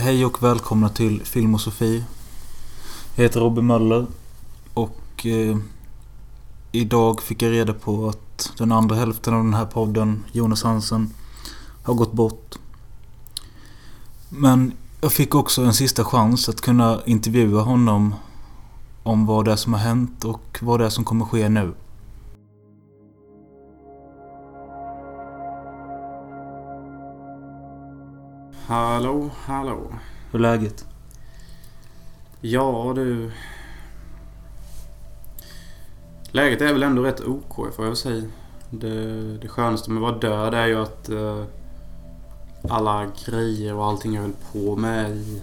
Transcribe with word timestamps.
Hej 0.00 0.24
och 0.24 0.42
välkomna 0.42 0.88
till 0.88 1.24
Film 1.24 1.54
och 1.54 1.60
Sofie. 1.60 2.04
Jag 3.14 3.22
heter 3.22 3.40
Robin 3.40 3.66
Möller 3.66 4.06
och 4.74 5.26
eh, 5.26 5.56
idag 6.72 7.22
fick 7.22 7.42
jag 7.42 7.52
reda 7.52 7.72
på 7.72 8.08
att 8.08 8.52
den 8.58 8.72
andra 8.72 8.96
hälften 8.96 9.34
av 9.34 9.44
den 9.44 9.54
här 9.54 9.64
podden, 9.64 10.24
Jonas 10.32 10.62
Hansen, 10.62 11.14
har 11.82 11.94
gått 11.94 12.12
bort. 12.12 12.54
Men 14.28 14.72
jag 15.00 15.12
fick 15.12 15.34
också 15.34 15.62
en 15.62 15.74
sista 15.74 16.04
chans 16.04 16.48
att 16.48 16.60
kunna 16.60 17.00
intervjua 17.06 17.62
honom 17.62 18.14
om 19.02 19.26
vad 19.26 19.44
det 19.44 19.52
är 19.52 19.56
som 19.56 19.72
har 19.72 19.80
hänt 19.80 20.24
och 20.24 20.58
vad 20.60 20.80
det 20.80 20.86
är 20.86 20.90
som 20.90 21.04
kommer 21.04 21.24
ske 21.24 21.48
nu. 21.48 21.74
Hallå, 28.70 29.30
hallå. 29.44 29.92
Hur 30.30 30.38
är 30.38 30.42
läget? 30.42 30.84
Ja 32.40 32.92
du. 32.94 33.30
Läget 36.30 36.60
är 36.60 36.72
väl 36.72 36.82
ändå 36.82 37.02
rätt 37.02 37.20
OK 37.20 37.74
får 37.74 37.86
jag 37.86 37.96
säga. 37.96 38.22
Det, 38.70 39.36
det 39.38 39.48
skönaste 39.48 39.90
med 39.90 40.02
att 40.02 40.10
vara 40.10 40.18
död 40.18 40.54
är 40.54 40.66
ju 40.66 40.82
att 40.82 41.08
eh, 41.08 41.44
alla 42.68 43.06
grejer 43.26 43.74
och 43.74 43.86
allting 43.86 44.14
jag 44.14 44.22
höll 44.22 44.32
på 44.52 44.76
med 44.76 45.10
i 45.10 45.42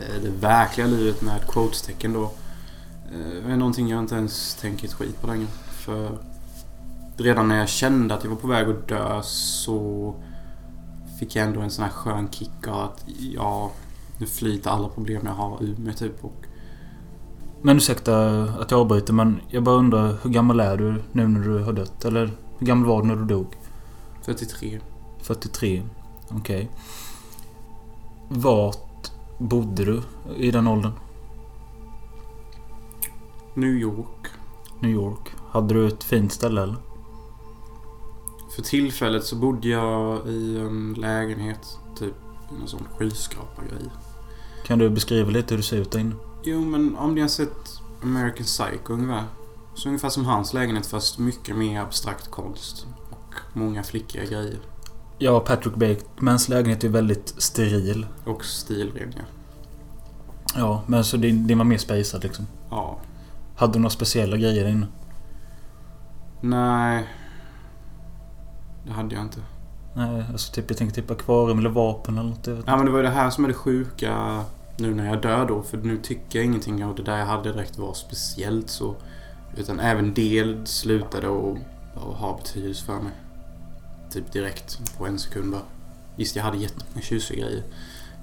eh, 0.00 0.22
det 0.22 0.30
verkliga 0.30 0.86
livet 0.86 1.22
med 1.22 1.40
quotes-tecken 1.48 2.12
då. 2.12 2.30
Eh, 3.12 3.52
är 3.52 3.56
någonting 3.56 3.88
jag 3.88 3.98
inte 3.98 4.14
ens 4.14 4.54
tänker 4.54 4.86
ett 4.86 4.94
skit 4.94 5.20
på 5.20 5.26
längre. 5.26 5.46
För 5.70 6.18
redan 7.16 7.48
när 7.48 7.58
jag 7.58 7.68
kände 7.68 8.14
att 8.14 8.24
jag 8.24 8.30
var 8.30 8.38
på 8.38 8.48
väg 8.48 8.68
att 8.68 8.88
dö 8.88 9.22
så 9.22 10.14
fick 11.18 11.36
jag 11.36 11.46
ändå 11.46 11.60
en 11.60 11.70
sån 11.70 11.84
här 11.84 11.92
skön 11.92 12.28
kick 12.30 12.68
av 12.68 12.80
att 12.80 13.04
ja, 13.18 13.70
nu 14.18 14.26
flyter 14.26 14.70
alla 14.70 14.88
problem 14.88 15.22
jag 15.24 15.32
har 15.32 15.62
ur 15.62 15.76
mig 15.76 15.94
typ. 15.94 16.24
Och 16.24 16.46
Men 17.62 17.76
ursäkta 17.76 18.42
att 18.42 18.70
jag 18.70 18.80
avbryter 18.80 19.12
men 19.12 19.40
jag 19.48 19.62
bara 19.62 19.76
undrar 19.76 20.16
hur 20.22 20.30
gammal 20.30 20.60
är 20.60 20.76
du 20.76 21.02
nu 21.12 21.28
när 21.28 21.40
du 21.40 21.58
har 21.58 21.72
dött? 21.72 22.04
Eller 22.04 22.30
hur 22.58 22.66
gammal 22.66 22.88
var 22.88 23.02
du 23.02 23.08
när 23.08 23.16
du 23.16 23.24
dog? 23.24 23.46
43. 24.22 24.80
43. 25.22 25.82
Okej. 26.30 26.70
Vart 28.28 29.10
bodde 29.38 29.84
du 29.84 30.02
i 30.36 30.50
den 30.50 30.66
åldern? 30.66 30.92
New 33.54 33.70
York. 33.70 34.26
New 34.80 34.90
York. 34.90 35.28
Hade 35.50 35.74
du 35.74 35.86
ett 35.86 36.04
fint 36.04 36.32
ställe 36.32 36.62
eller? 36.62 36.76
För 38.54 38.62
tillfället 38.62 39.24
så 39.24 39.36
bodde 39.36 39.68
jag 39.68 40.28
i 40.28 40.58
en 40.58 40.94
lägenhet, 40.98 41.78
typ 41.98 42.14
i 42.50 42.58
någon 42.58 42.68
sån 42.68 42.88
skyskrapa-grej. 42.98 43.90
Kan 44.66 44.78
du 44.78 44.90
beskriva 44.90 45.30
lite 45.30 45.54
hur 45.54 45.56
det 45.56 45.62
ser 45.62 45.76
ut 45.76 45.90
där 45.90 45.98
inne? 45.98 46.14
Jo, 46.44 46.60
men 46.60 46.96
om 46.96 47.14
ni 47.14 47.20
har 47.20 47.28
sett 47.28 47.80
American 48.02 48.44
Psycho 48.44 48.92
ungefär. 48.92 49.24
Så 49.74 49.88
ungefär 49.88 50.08
som 50.08 50.24
hans 50.24 50.54
lägenhet 50.54 50.86
fast 50.86 51.18
mycket 51.18 51.56
mer 51.56 51.80
abstrakt 51.80 52.30
konst. 52.30 52.86
Och 53.10 53.34
många 53.52 53.82
flickiga 53.82 54.24
grejer. 54.24 54.58
Ja, 55.18 55.40
Patrick 55.40 55.74
Batemans 55.74 56.48
lägenhet 56.48 56.84
är 56.84 56.88
väldigt 56.88 57.34
steril. 57.38 58.06
Och 58.24 58.44
stilren, 58.44 59.14
ja. 59.16 59.22
Ja, 60.56 60.82
men 60.86 61.04
så 61.04 61.16
din, 61.16 61.46
din 61.46 61.58
var 61.58 61.64
mer 61.64 61.78
spacad 61.78 62.22
liksom. 62.22 62.46
Ja. 62.70 62.98
Hade 63.56 63.72
du 63.72 63.78
några 63.78 63.90
speciella 63.90 64.36
grejer 64.36 64.64
där 64.64 64.70
inne? 64.70 64.86
Nej. 66.40 67.08
Det 68.86 68.92
hade 68.92 69.14
jag 69.14 69.24
inte. 69.24 69.40
Nej, 69.94 70.24
alltså 70.32 70.52
typ 70.52 70.64
jag 70.68 70.78
tänker 70.78 70.94
typ 70.94 71.10
akvarium 71.10 71.58
eller 71.58 71.70
vapen 71.70 72.18
eller 72.18 72.28
något. 72.28 72.46
jag 72.46 72.54
vet 72.54 72.64
Ja 72.66 72.76
men 72.76 72.86
det 72.86 72.92
var 72.92 72.98
ju 72.98 73.04
det 73.04 73.10
här 73.10 73.30
som 73.30 73.44
är 73.44 73.48
det 73.48 73.54
sjuka 73.54 74.44
nu 74.76 74.94
när 74.94 75.06
jag 75.06 75.22
dör 75.22 75.48
då. 75.48 75.62
För 75.62 75.78
nu 75.78 75.98
tycker 75.98 76.38
jag 76.38 76.46
ingenting 76.46 76.84
av 76.84 76.94
det 76.94 77.02
där 77.02 77.18
jag 77.18 77.26
hade 77.26 77.52
direkt 77.52 77.78
var 77.78 77.94
speciellt 77.94 78.70
så. 78.70 78.94
Utan 79.56 79.80
även 79.80 80.14
det 80.14 80.68
slutade 80.68 81.28
att 81.28 81.58
att 81.96 82.16
ha 82.16 82.36
betydelse 82.36 82.84
för 82.84 83.00
mig. 83.00 83.12
Typ 84.10 84.32
direkt 84.32 84.96
på 84.98 85.06
en 85.06 85.18
sekund 85.18 85.52
bara. 85.52 85.62
Visst, 86.16 86.36
jag 86.36 86.42
hade 86.42 86.58
jättemånga 86.58 87.00
tjusiga 87.00 87.46
grejer. 87.46 87.62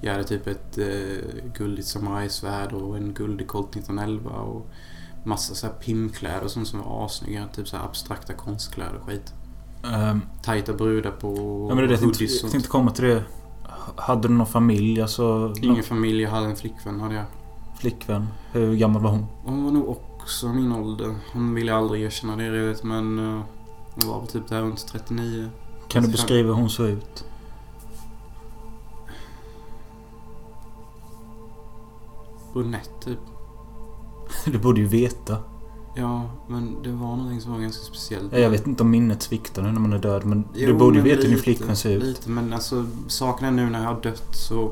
Jag 0.02 0.12
hade 0.12 0.24
typ 0.24 0.48
ett 0.48 0.78
eh, 0.78 1.52
guldigt 1.58 1.88
samurajsvärd 1.88 2.74
och 2.74 2.98
en 2.98 3.14
guldig 3.14 3.48
Colt 3.48 3.76
1911 3.76 4.32
och 4.32 4.68
massa 5.24 5.56
så 5.56 5.68
här 5.68 5.74
pimkläder 5.74 6.44
och 6.44 6.52
sånt 6.52 6.68
som 6.68 6.80
var 6.80 7.06
assnygga. 7.06 7.48
Typ 7.48 7.68
så 7.68 7.78
här 7.78 7.86
abstrakta 7.86 8.34
konstkläder 8.34 8.96
och 8.96 9.08
skit. 9.08 9.34
Ehm, 9.84 10.22
Tajta 10.42 10.74
brudar 10.74 11.12
på 11.12 11.28
ja, 11.70 11.76
men 11.76 11.84
det 11.88 11.92
jag 11.92 12.00
tänkte, 12.00 12.06
hoodies 12.06 12.42
jag 12.42 12.46
och 12.48 12.52
tänkte 12.52 12.70
komma 12.70 12.92
till 12.92 13.04
det. 13.04 13.24
Hade 13.96 14.28
du 14.28 14.34
någon 14.34 14.48
familj? 14.48 15.02
Alltså 15.02 15.54
Ingen 15.58 15.74
någon 15.74 15.84
familj, 15.84 16.22
jag 16.22 16.30
hade 16.30 16.46
en 16.46 16.56
flickvän 16.56 17.00
hade 17.00 17.16
jag. 17.16 17.26
flickvän? 17.80 18.28
Hur 18.52 18.76
gammal 18.76 19.02
var 19.02 19.10
hon? 19.12 19.26
Hon 19.46 19.64
var 19.64 19.72
nog 19.72 19.90
också 19.90 20.48
min 20.48 20.72
ålder. 20.72 21.16
Hon 21.34 21.54
ville 21.56 21.76
aldrig 21.76 22.04
erkänna 22.04 22.36
det 22.36 22.44
jag 22.44 22.52
vet 22.68 22.84
men 22.84 23.20
eh, 23.20 23.42
hon 23.96 24.10
var 24.10 24.20
väl 24.20 24.28
typ 24.28 24.48
där 24.48 24.62
runt 24.62 24.88
39. 24.88 25.50
Kan 25.88 26.04
du 26.04 26.10
beskriva 26.10 26.48
hur 26.48 26.56
hon 26.56 26.70
såg 26.70 26.88
ut? 26.88 27.26
Brunett 32.54 32.92
typ. 33.06 33.20
Du 34.46 34.58
borde 34.58 34.80
ju 34.82 34.88
veta. 34.88 35.38
Ja, 35.96 36.30
men 36.48 36.84
det 36.84 36.92
var 36.92 37.16
någonting 37.16 37.42
som 37.42 37.52
var 37.52 37.60
ganska 37.60 37.84
speciellt. 37.84 38.34
Ja, 38.34 38.40
Jag 38.40 38.50
vet 38.50 38.68
inte 38.68 38.84
om 38.84 38.90
minnet 38.90 39.22
sviktar 39.22 39.62
nu 39.62 39.72
när 39.72 39.80
man 39.80 39.94
är 39.94 40.00
död 40.00 40.26
men 40.26 40.42
du 40.42 40.48
Jo, 40.54 40.78
borde 40.78 40.98
ju 40.98 41.04
men 41.04 41.10
veta 41.10 41.22
hur 41.22 41.30
din 41.30 41.38
flickvän 41.44 41.76
ser 41.76 41.90
ut. 41.90 42.04
Lite, 42.04 42.30
men 42.30 42.54
alltså 42.54 42.86
saken 43.08 43.48
är 43.48 43.52
nu 43.52 43.70
när 43.70 43.80
jag 43.84 43.94
har 43.94 44.02
dött 44.02 44.36
så 44.36 44.72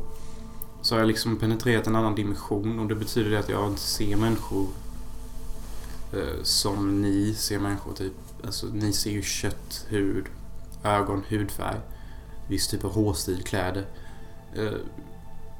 så 0.81 0.95
har 0.95 0.99
jag 0.99 1.07
liksom 1.07 1.35
penetrerat 1.37 1.87
en 1.87 1.95
annan 1.95 2.15
dimension 2.15 2.79
och 2.79 2.87
det 2.87 2.95
betyder 2.95 3.31
det 3.31 3.39
att 3.39 3.49
jag 3.49 3.67
inte 3.67 3.81
ser 3.81 4.15
människor 4.15 4.67
eh, 6.13 6.43
som 6.43 7.01
ni 7.01 7.33
ser 7.33 7.59
människor 7.59 7.93
typ. 7.93 8.13
Alltså 8.45 8.67
ni 8.67 8.93
ser 8.93 9.11
ju 9.11 9.21
kött, 9.21 9.85
hud, 9.89 10.25
ögon, 10.83 11.23
hudfärg, 11.29 11.79
viss 12.47 12.67
typ 12.67 12.85
av 12.85 12.91
hårstil, 12.93 13.43
kläder. 13.43 13.85
Eh, 14.55 14.71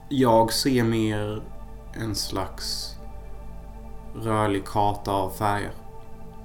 jag 0.09 0.53
ser 0.53 0.83
mer 0.83 1.41
en 1.93 2.15
slags 2.15 2.95
rörlig 4.15 4.65
karta 4.65 5.11
av 5.11 5.29
färger. 5.29 5.71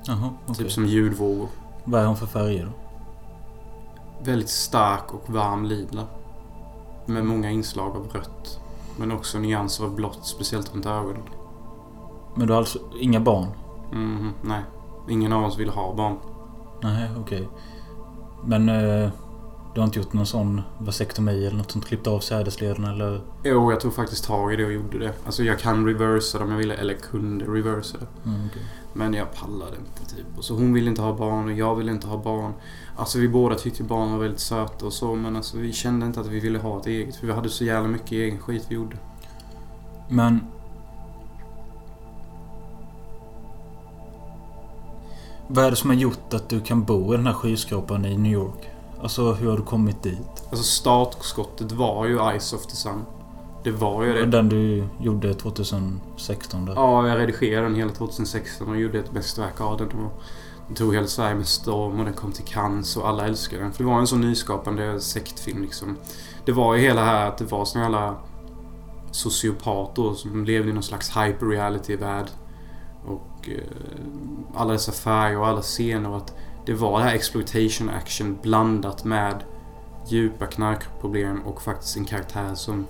Jaha, 0.04 0.30
okej. 0.44 0.54
Typ 0.54 0.72
som 0.72 0.86
ljudvågor. 0.86 1.48
Vad 1.84 2.02
är 2.02 2.06
hon 2.06 2.16
för 2.16 2.26
färger 2.26 2.64
då? 2.64 2.70
Väldigt 4.24 4.48
stark 4.48 5.14
och 5.14 5.30
varm 5.30 5.64
lila. 5.64 6.06
Med 7.06 7.24
många 7.24 7.50
inslag 7.50 7.96
av 7.96 8.08
rött. 8.12 8.60
Men 8.98 9.12
också 9.12 9.38
nyanser 9.38 9.84
av 9.84 9.94
blått, 9.94 10.26
speciellt 10.26 10.74
runt 10.74 10.86
ögonen. 10.86 11.22
Men 12.34 12.46
du 12.46 12.52
har 12.52 12.60
alltså 12.60 12.78
inga 13.00 13.20
barn? 13.20 13.46
Mhm, 13.92 14.32
nej. 14.42 14.62
Ingen 15.08 15.32
av 15.32 15.44
oss 15.44 15.58
vill 15.58 15.70
ha 15.70 15.94
barn. 15.94 16.16
Nej, 16.82 17.08
okej. 17.20 17.48
Men 18.44 18.68
eh, 18.68 19.10
du 19.74 19.80
har 19.80 19.86
inte 19.86 19.98
gjort 19.98 20.12
någon 20.12 20.26
sån 20.26 20.62
vasektomi 20.78 21.46
eller 21.46 21.56
något 21.56 21.70
sånt? 21.70 21.86
Klippt 21.86 22.06
av 22.06 22.20
sädesleden 22.20 22.84
eller? 22.84 23.20
Jo, 23.44 23.70
jag 23.70 23.80
tog 23.80 23.94
faktiskt 23.94 24.24
tag 24.24 24.52
i 24.52 24.56
det 24.56 24.64
och 24.64 24.72
gjorde 24.72 24.98
det. 24.98 25.12
Alltså 25.26 25.42
jag 25.44 25.58
kan 25.58 25.86
reversa 25.86 26.38
det 26.38 26.44
om 26.44 26.50
jag 26.50 26.58
ville, 26.58 26.74
eller 26.74 26.94
kunde 26.94 27.44
reversa 27.44 27.98
det. 27.98 28.30
Mm, 28.30 28.46
okej. 28.50 28.62
Men 28.92 29.14
jag 29.14 29.34
pallade 29.34 29.76
inte 29.76 30.14
typ. 30.14 30.26
Och 30.36 30.44
så 30.44 30.54
hon 30.54 30.72
ville 30.72 30.90
inte 30.90 31.02
ha 31.02 31.16
barn 31.16 31.44
och 31.44 31.52
jag 31.52 31.74
ville 31.74 31.92
inte 31.92 32.06
ha 32.06 32.22
barn. 32.22 32.52
Alltså 32.96 33.18
vi 33.18 33.28
båda 33.28 33.54
tyckte 33.54 33.82
barn 33.82 34.12
var 34.12 34.18
väldigt 34.18 34.40
söta 34.40 34.86
och 34.86 34.92
så 34.92 35.14
men 35.14 35.36
alltså 35.36 35.58
vi 35.58 35.72
kände 35.72 36.06
inte 36.06 36.20
att 36.20 36.26
vi 36.26 36.40
ville 36.40 36.58
ha 36.58 36.80
ett 36.80 36.86
eget. 36.86 37.16
För 37.16 37.26
vi 37.26 37.32
hade 37.32 37.48
så 37.48 37.64
jävla 37.64 37.88
mycket 37.88 38.12
egen 38.12 38.38
skit 38.38 38.66
vi 38.68 38.74
gjorde. 38.74 38.96
Men... 40.08 40.40
Vad 45.48 45.64
är 45.64 45.70
det 45.70 45.76
som 45.76 45.90
har 45.90 45.96
gjort 45.96 46.34
att 46.34 46.48
du 46.48 46.60
kan 46.60 46.84
bo 46.84 47.14
i 47.14 47.16
den 47.16 47.26
här 47.26 47.34
skyskrapan 47.34 48.04
i 48.04 48.16
New 48.16 48.32
York? 48.32 48.73
Alltså 49.04 49.32
hur 49.32 49.50
har 49.50 49.56
du 49.56 49.62
kommit 49.62 50.02
dit? 50.02 50.44
Alltså 50.50 50.64
startskottet 50.64 51.72
var 51.72 52.06
ju 52.06 52.18
Eyes 52.30 52.52
of 52.52 52.66
the 52.66 52.76
Sun. 52.76 53.04
Det 53.64 53.70
var 53.70 54.04
ju 54.04 54.12
det. 54.12 54.26
Den 54.26 54.48
du 54.48 54.84
gjorde 55.00 55.34
2016 55.34 56.64
där. 56.64 56.74
Ja, 56.74 57.08
jag 57.08 57.18
redigerade 57.18 57.66
den 57.66 57.74
hela 57.74 57.92
2016 57.92 58.68
och 58.68 58.76
gjorde 58.76 58.98
ett 58.98 59.12
mästerverk 59.12 59.60
av 59.60 59.76
den. 59.76 59.88
Den 60.66 60.76
tog 60.76 60.94
hela 60.94 61.06
Sverige 61.06 61.34
med 61.34 61.46
storm 61.46 61.98
och 61.98 62.04
den 62.04 62.14
kom 62.14 62.32
till 62.32 62.44
Cannes 62.44 62.96
och 62.96 63.08
alla 63.08 63.26
älskade 63.26 63.62
den. 63.62 63.72
För 63.72 63.84
det 63.84 63.90
var 63.90 63.98
en 63.98 64.06
sån 64.06 64.20
nyskapande 64.20 65.00
sektfilm 65.00 65.62
liksom. 65.62 65.96
Det 66.44 66.52
var 66.52 66.74
ju 66.74 66.80
hela 66.80 67.04
här 67.04 67.28
att 67.28 67.38
det 67.38 67.44
var 67.44 67.64
såna 67.64 67.84
jävla 67.84 68.16
sociopater 69.10 70.14
som 70.14 70.44
levde 70.44 70.70
i 70.70 70.72
någon 70.72 70.82
slags 70.82 71.16
hyper-reality-värld. 71.16 72.26
Och 73.06 73.48
eh, 73.48 74.54
alla 74.54 74.72
dessa 74.72 74.92
färger 74.92 75.38
och 75.38 75.46
alla 75.46 75.62
scener. 75.62 76.10
och 76.10 76.16
Att 76.16 76.34
det 76.66 76.74
var 76.74 76.98
det 76.98 77.04
här 77.04 77.14
exploitation 77.14 77.90
action 77.90 78.38
blandat 78.42 79.04
med 79.04 79.44
djupa 80.08 80.46
knarkproblem 80.46 81.40
och 81.42 81.62
faktiskt 81.62 81.96
en 81.96 82.04
karaktär 82.04 82.54
som 82.54 82.86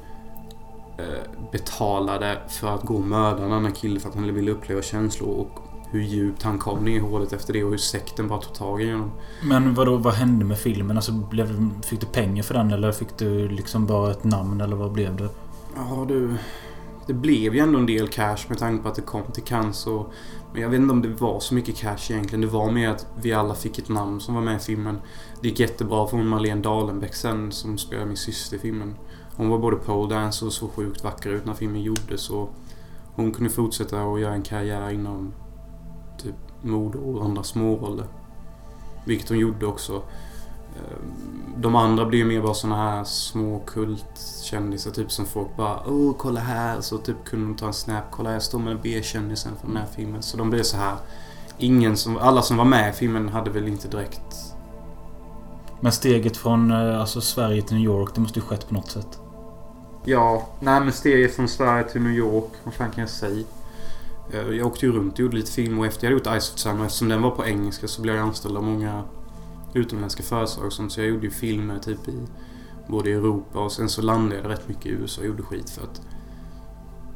eh, 0.99 1.51
betalade 1.53 2.39
för 2.49 2.75
att 2.75 2.83
gå 2.83 2.95
och 2.95 3.07
mörda 3.07 3.45
en 3.45 3.53
annan 3.53 3.73
kille 3.73 4.01
för 4.01 4.09
att 4.09 4.15
han 4.15 4.35
ville 4.35 4.51
uppleva 4.51 4.83
känslor 4.83 5.29
och 5.29 5.61
hur 5.91 6.03
djupt 6.03 6.43
han 6.43 6.59
kom 6.59 6.85
ner 6.85 6.97
i 6.97 6.99
hålet 6.99 7.33
efter 7.33 7.53
det 7.53 7.65
och 7.65 7.71
hur 7.71 7.79
sekten 7.79 8.29
bara 8.29 8.41
tog 8.41 8.55
tag 8.55 8.83
i 8.83 8.91
honom. 8.91 9.11
Men 9.43 9.75
vadå, 9.75 9.97
vad 9.97 10.15
hände 10.15 10.45
med 10.45 10.59
filmen? 10.59 10.97
Alltså, 10.97 11.13
blev, 11.13 11.71
fick 11.83 12.01
du 12.01 12.07
pengar 12.07 12.43
för 12.43 12.55
den 12.55 12.71
eller 12.71 12.93
fick 12.93 13.19
du 13.19 13.49
liksom 13.49 13.87
bara 13.87 14.11
ett 14.11 14.25
namn 14.25 14.61
eller 14.61 14.77
vad 14.77 14.93
blev 14.93 15.17
det? 15.17 15.29
Ja 15.77 16.05
du. 16.09 16.37
Det 17.07 17.15
blev 17.15 17.55
ju 17.55 17.61
ändå 17.61 17.79
en 17.79 17.87
del 17.87 18.09
cash 18.09 18.39
med 18.49 18.59
tanke 18.59 18.83
på 18.83 18.89
att 18.89 18.95
det 18.95 19.03
kom 19.03 19.23
till 19.33 19.43
cancer. 19.43 20.05
Men 20.53 20.63
jag 20.63 20.69
vet 20.69 20.81
inte 20.81 20.93
om 20.93 21.03
det 21.03 21.09
var 21.09 21.41
så 21.41 21.55
mycket 21.55 21.77
cash 21.77 22.11
egentligen. 22.11 22.41
Det 22.41 22.47
var 22.47 22.71
mer 22.71 22.89
att 22.89 23.07
vi 23.23 23.33
alla 23.33 23.55
fick 23.55 23.79
ett 23.79 23.89
namn 23.89 24.21
som 24.21 24.35
var 24.35 24.43
med 24.43 24.57
i 24.57 24.59
filmen. 24.59 24.99
Det 25.41 25.49
gick 25.49 25.61
jättebra 25.61 26.07
för 26.07 26.17
hon 26.17 26.29
Marlene 26.29 26.63
Dalenbeck 26.63 27.15
sen 27.15 27.53
som 27.53 27.79
spelade 27.79 28.07
min 28.07 28.17
syster 28.17 28.57
i 28.57 28.61
filmen. 28.61 28.95
Hon 29.37 29.49
var 29.49 29.59
både 29.59 29.77
poledancer 29.77 30.47
och 30.47 30.53
så 30.53 30.69
sjukt 30.69 31.05
vacker 31.05 31.31
ut 31.31 31.45
när 31.45 31.55
filmen 31.55 31.83
gjordes 31.83 32.31
och 32.31 32.51
hon 33.15 33.33
kunde 33.33 33.51
fortsätta 33.51 34.03
och 34.03 34.21
göra 34.21 34.35
en 34.35 34.43
karriär 34.43 34.91
inom 34.91 35.33
typ 36.19 36.35
mode 36.63 36.99
och 36.99 37.25
andra 37.25 37.43
småroller. 37.43 38.07
Vilket 39.07 39.29
hon 39.29 39.39
gjorde 39.39 39.67
också. 39.67 40.03
Ehm, 40.77 41.55
de 41.57 41.77
andra 41.77 42.05
blir 42.05 42.25
mer 42.25 42.43
bara 42.43 42.55
såna 42.55 42.77
här 42.77 43.05
små 43.05 43.59
kultkändisar 43.67 44.91
typ 44.91 45.13
som 45.13 45.27
folk 45.27 45.57
bara 45.57 45.81
Åh, 45.87 46.15
kolla 46.19 46.41
här. 46.41 46.81
Så 46.81 46.99
typ 46.99 47.25
kunde 47.25 47.47
de 47.47 47.57
ta 47.57 47.67
en 47.67 47.75
snap. 47.75 48.05
Kolla 48.11 48.33
jag 48.33 48.43
står 48.43 48.59
med 48.59 48.81
B-kändisen 48.83 49.53
från 49.61 49.75
den 49.75 49.83
här 49.83 49.89
filmen. 49.97 50.23
Så 50.23 50.37
de 50.37 50.51
blev 50.51 50.63
så 50.63 50.77
här. 50.77 50.97
Ingen 51.59 51.97
som, 51.97 52.17
alla 52.17 52.43
som 52.43 52.57
var 52.57 52.65
med 52.65 52.91
i 52.91 52.93
filmen 52.93 53.29
hade 53.29 53.51
väl 53.51 53.69
inte 53.69 53.89
direkt... 53.89 54.55
Men 55.81 55.93
steget 55.93 56.37
från 56.37 56.71
eh, 56.71 57.01
alltså, 57.01 57.21
Sverige 57.21 57.63
till 57.63 57.77
New 57.77 57.85
York, 57.85 58.15
det 58.15 58.21
måste 58.21 58.39
ju 58.39 58.45
skett 58.45 58.69
på 58.69 58.75
något 58.75 58.91
sätt. 58.91 59.19
Ja, 60.05 60.49
nej 60.61 60.81
men 60.81 60.93
steget 60.93 61.37
från 61.37 61.49
Sverige 61.49 61.85
till 61.85 62.01
New 62.01 62.13
York. 62.13 62.51
Vad 62.65 62.75
fan 62.75 62.91
kan 62.91 63.01
jag 63.01 63.11
säga? 63.11 63.45
Eh, 64.33 64.49
jag 64.51 64.67
åkte 64.67 64.87
ju 64.87 64.93
runt 64.93 65.13
och 65.13 65.21
gjorde 65.21 65.37
lite 65.37 65.53
film 65.53 65.79
och 65.79 65.87
efter 65.87 66.07
jag 66.07 66.11
hade 66.11 66.31
gjort 66.31 66.43
Ice 66.43 66.53
of 66.53 66.59
Summer, 66.59 66.85
eftersom 66.85 67.09
den 67.09 67.23
var 67.23 67.31
på 67.31 67.47
engelska 67.47 67.89
så 67.89 68.03
blev 68.03 68.15
jag 68.15 68.27
anställd 68.27 68.57
av 68.57 68.63
många 68.63 69.03
utomländska 69.75 70.23
företag 70.23 70.73
sånt. 70.73 70.93
Så 70.93 71.01
jag 71.01 71.09
gjorde 71.09 71.25
ju 71.25 71.31
filmer 71.31 71.79
typ 71.79 72.09
i 72.09 72.19
både 72.87 73.11
Europa 73.11 73.59
och 73.59 73.73
sen 73.73 73.89
så 73.89 74.03
landade 74.03 74.41
jag 74.43 74.51
rätt 74.51 74.69
mycket 74.69 74.87
i 74.87 74.91
USA 74.91 75.21
och 75.21 75.27
gjorde 75.27 75.43
skit 75.43 75.71
för 75.71 75.83
att 75.83 76.03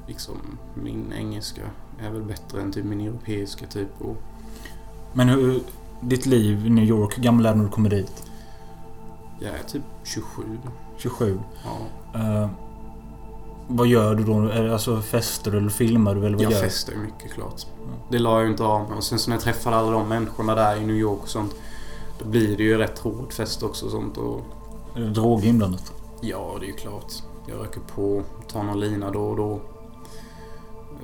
liksom 0.07 0.37
min 0.75 1.13
engelska 1.13 1.63
är 2.01 2.11
väl 2.11 2.23
bättre 2.23 2.61
än 2.61 2.73
typ 2.73 2.85
min 2.85 3.01
europeiska 3.01 3.67
typ. 3.67 3.89
Och 3.99 4.17
Men 5.13 5.29
hur... 5.29 5.61
Ditt 6.01 6.27
liv 6.27 6.67
i 6.67 6.71
New 6.71 6.85
York, 6.85 7.19
hur 7.19 7.23
gammal 7.23 7.47
är 7.47 7.51
du 7.53 7.57
när 7.59 7.65
du 7.65 7.71
kommer 7.71 7.91
dit? 7.91 8.25
jag 9.41 9.51
är 9.55 9.63
typ 9.63 9.83
27. 10.05 10.43
27. 10.97 11.41
Ja. 11.65 11.79
Eh, 12.21 12.49
vad 13.69 13.87
gör 13.87 14.15
du 14.15 14.25
då? 14.25 14.53
Alltså 14.73 15.01
fester 15.03 15.53
eller 15.57 15.69
filmar 15.69 16.15
du 16.15 16.21
eller 16.27 16.37
vad 16.37 16.45
Jag 16.45 16.53
gör 16.53 16.59
du? 16.59 16.65
festar 16.65 16.93
ju 16.93 16.99
mycket 16.99 17.33
klart. 17.33 17.67
Det 18.11 18.19
la 18.19 18.35
jag 18.35 18.43
ju 18.45 18.51
inte 18.51 18.65
av 18.65 18.89
mig. 18.89 18.97
Och 18.97 19.05
sen 19.05 19.19
så 19.19 19.31
när 19.31 19.37
jag 19.37 19.43
träffade 19.43 19.77
alla 19.77 19.91
de 19.91 20.09
människorna 20.09 20.55
där 20.55 20.77
i 20.77 20.87
New 20.87 20.97
York 20.97 21.23
och 21.23 21.29
sånt. 21.29 21.55
Då 22.19 22.25
blir 22.25 22.57
det 22.57 22.63
ju 22.63 22.79
rätt 22.79 22.99
hård 22.99 23.33
fest 23.33 23.63
också 23.63 23.85
och 23.87 23.93
sånt. 23.93 24.17
Och 24.17 24.41
Är 24.97 25.01
det 25.01 25.11
droger 25.11 25.49
inblandat? 25.49 25.93
ja, 26.21 26.57
det 26.61 26.67
är 26.67 26.69
ju 26.69 26.73
klart. 26.77 27.13
Jag 27.49 27.59
röker 27.61 27.81
på, 27.95 28.23
tar 28.49 28.63
någon 28.63 28.81
lina 28.81 29.11
då 29.11 29.21
och 29.21 29.37
då. 29.37 29.61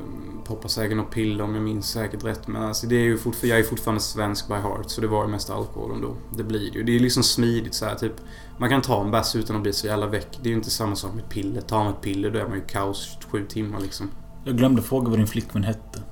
Um, 0.03 0.41
poppar 0.45 0.69
säkert 0.69 0.97
något 0.97 1.11
piller 1.11 1.45
om 1.45 1.55
jag 1.55 1.65
minns 1.65 1.87
säkert 1.91 2.25
rätt. 2.25 2.49
Men 2.49 2.63
alltså 2.63 2.87
det 2.87 2.97
är 2.97 3.03
ju 3.03 3.17
fortfar- 3.17 3.47
jag 3.47 3.59
är 3.59 3.63
fortfarande 3.63 4.01
svensk 4.01 4.49
by 4.49 4.55
heart. 4.55 4.91
Så 4.91 5.01
det 5.01 5.07
var 5.07 5.25
ju 5.25 5.31
mest 5.31 5.51
alkoholen 5.51 6.01
då. 6.01 6.17
Det 6.37 6.45
blir 6.45 6.71
det 6.73 6.79
ju. 6.79 6.83
Det 6.85 6.97
är 6.97 7.01
liksom 7.01 7.23
smidigt 7.23 7.75
så 7.75 7.85
här 7.87 7.95
typ. 7.95 8.13
Man 8.59 8.69
kan 8.71 8.83
ta 8.83 9.01
en 9.05 9.11
bärs 9.11 9.37
utan 9.37 9.57
att 9.57 9.63
bli 9.63 9.73
så 9.73 9.87
jävla 9.87 10.07
väck. 10.07 10.39
Det 10.43 10.49
är 10.49 10.51
ju 10.51 10.57
inte 10.57 10.71
samma 10.71 10.97
sak 10.97 11.15
med 11.15 11.29
piller. 11.29 11.61
Tar 11.61 11.85
man 11.85 11.93
ett 11.93 12.01
piller 12.01 12.31
då 12.31 12.39
är 12.39 12.45
man 12.49 12.55
ju 12.55 12.65
kaos 12.65 13.19
sju 13.31 13.47
timmar 13.47 13.81
liksom. 13.81 14.11
Jag 14.45 14.57
glömde 14.57 14.83
fråga 14.83 15.09
vad 15.09 15.19
din 15.19 15.27
flickvän 15.27 15.65
hette. 15.65 16.03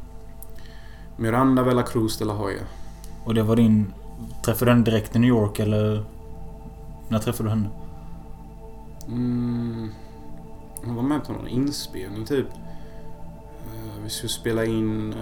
Miranda 1.16 1.62
Vela 1.62 1.82
Cruz 1.82 2.18
de 2.18 2.24
la 2.24 2.34
Hoya. 2.34 2.62
Och 3.24 3.34
det 3.34 3.42
var 3.42 3.56
din... 3.56 3.92
Träffade 4.44 4.70
du 4.70 4.74
henne 4.74 4.84
direkt 4.84 5.16
i 5.16 5.18
New 5.18 5.28
York 5.28 5.58
eller... 5.58 6.04
När 7.08 7.18
träffade 7.18 7.48
du 7.48 7.50
henne? 7.50 7.68
Mm, 9.08 9.90
hon 10.84 10.94
var 10.94 11.02
med 11.02 11.24
på 11.24 11.32
någon 11.32 11.48
inspelning 11.48 12.24
typ. 12.24 12.46
Eh, 12.46 14.02
vi 14.04 14.10
skulle 14.10 14.30
spela 14.30 14.64
in 14.64 15.12
eh, 15.12 15.18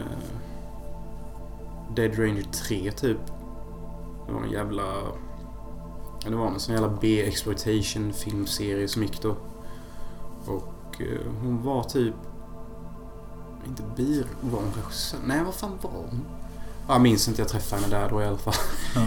Dead 1.94 2.19
Ranger 2.19 2.43
3 2.43 2.93
typ. 2.93 3.19
Det 4.26 4.32
var 4.32 4.43
en 4.43 4.50
jävla... 4.50 4.85
Det 6.25 6.37
var 6.37 6.47
en 6.47 6.61
sån 6.61 6.75
jävla 6.75 6.99
B-exploitation 7.00 8.12
filmserie 8.12 8.88
som 8.88 9.02
gick 9.02 9.23
då. 9.23 9.37
Och 10.47 11.00
eh, 11.00 11.32
hon 11.43 11.62
var 11.62 11.85
typ... 11.85 12.14
Inte 13.67 13.82
bir... 13.97 14.26
Var 14.41 14.61
hon 14.61 14.73
regissör? 14.76 15.19
Nej, 15.26 15.44
vad 15.44 15.55
fan 15.55 15.79
var 15.82 15.91
hon? 15.91 16.25
Ja, 16.86 16.94
Jag 16.94 17.00
minns 17.02 17.28
inte, 17.28 17.40
jag 17.42 17.48
träffade 17.48 17.82
henne 17.82 17.96
där 17.98 18.08
då 18.10 18.22
i 18.22 18.26
alla 18.26 18.38
fall. 18.38 18.54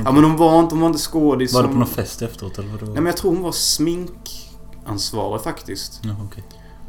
Ja 0.05 0.11
men 0.11 0.23
hon 0.23 0.37
var 0.37 0.59
inte, 0.59 0.75
hon 0.75 0.81
var 0.81 0.87
inte 0.87 0.99
skådis. 0.99 1.53
Var 1.53 1.61
det 1.63 1.67
på 1.69 1.73
någon 1.75 1.87
fest 1.87 2.21
efteråt 2.21 2.57
eller 2.59 2.69
vadå? 2.69 2.85
Nej 2.85 2.93
men 2.95 3.05
jag 3.05 3.17
tror 3.17 3.31
hon 3.33 3.41
var 3.41 3.51
sminkansvarig 3.51 5.41
faktiskt. 5.41 6.01
Ja, 6.03 6.15
okej. 6.25 6.43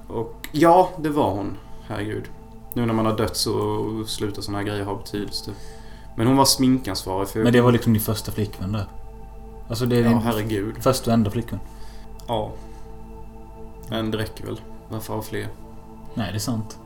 Och 0.09 0.49
ja, 0.53 0.91
det 0.99 1.09
var 1.09 1.31
hon. 1.31 1.57
Herregud. 1.87 2.25
Nu 2.75 2.87
när 2.87 2.95
man 2.95 3.07
har 3.07 3.17
dött 3.17 3.37
så 3.37 4.05
slutar 4.07 4.43
såna 4.43 4.59
här 4.59 4.65
grejer 4.65 4.85
ha 4.85 4.95
betydelse. 4.97 5.45
typ. 5.45 5.55
Men 6.17 6.27
hon 6.27 6.37
var 6.37 6.45
sminkansvarig 6.45 7.29
för... 7.29 7.45
Men 7.45 7.53
det 7.53 7.61
var 7.61 7.73
liksom 7.73 7.93
din 7.93 8.03
första 8.03 8.33
flickvän 8.33 8.73
där? 8.73 8.87
Alltså 9.69 9.87
det 9.87 9.97
är 9.97 10.03
din 10.03 10.13
Ja, 10.13 10.19
herregud. 10.25 10.75
första 10.83 11.11
och 11.11 11.15
enda 11.15 11.31
flickvän? 11.31 11.61
Ja. 12.27 12.53
Men 13.89 14.11
det 14.11 14.19
räcker 14.19 14.47
väl. 14.47 14.61
Varför 14.89 15.15
ha 15.15 15.23
fler? 15.23 15.49
Nej, 16.15 16.33
det 16.33 16.37
är 16.37 16.41
sant. 16.41 16.79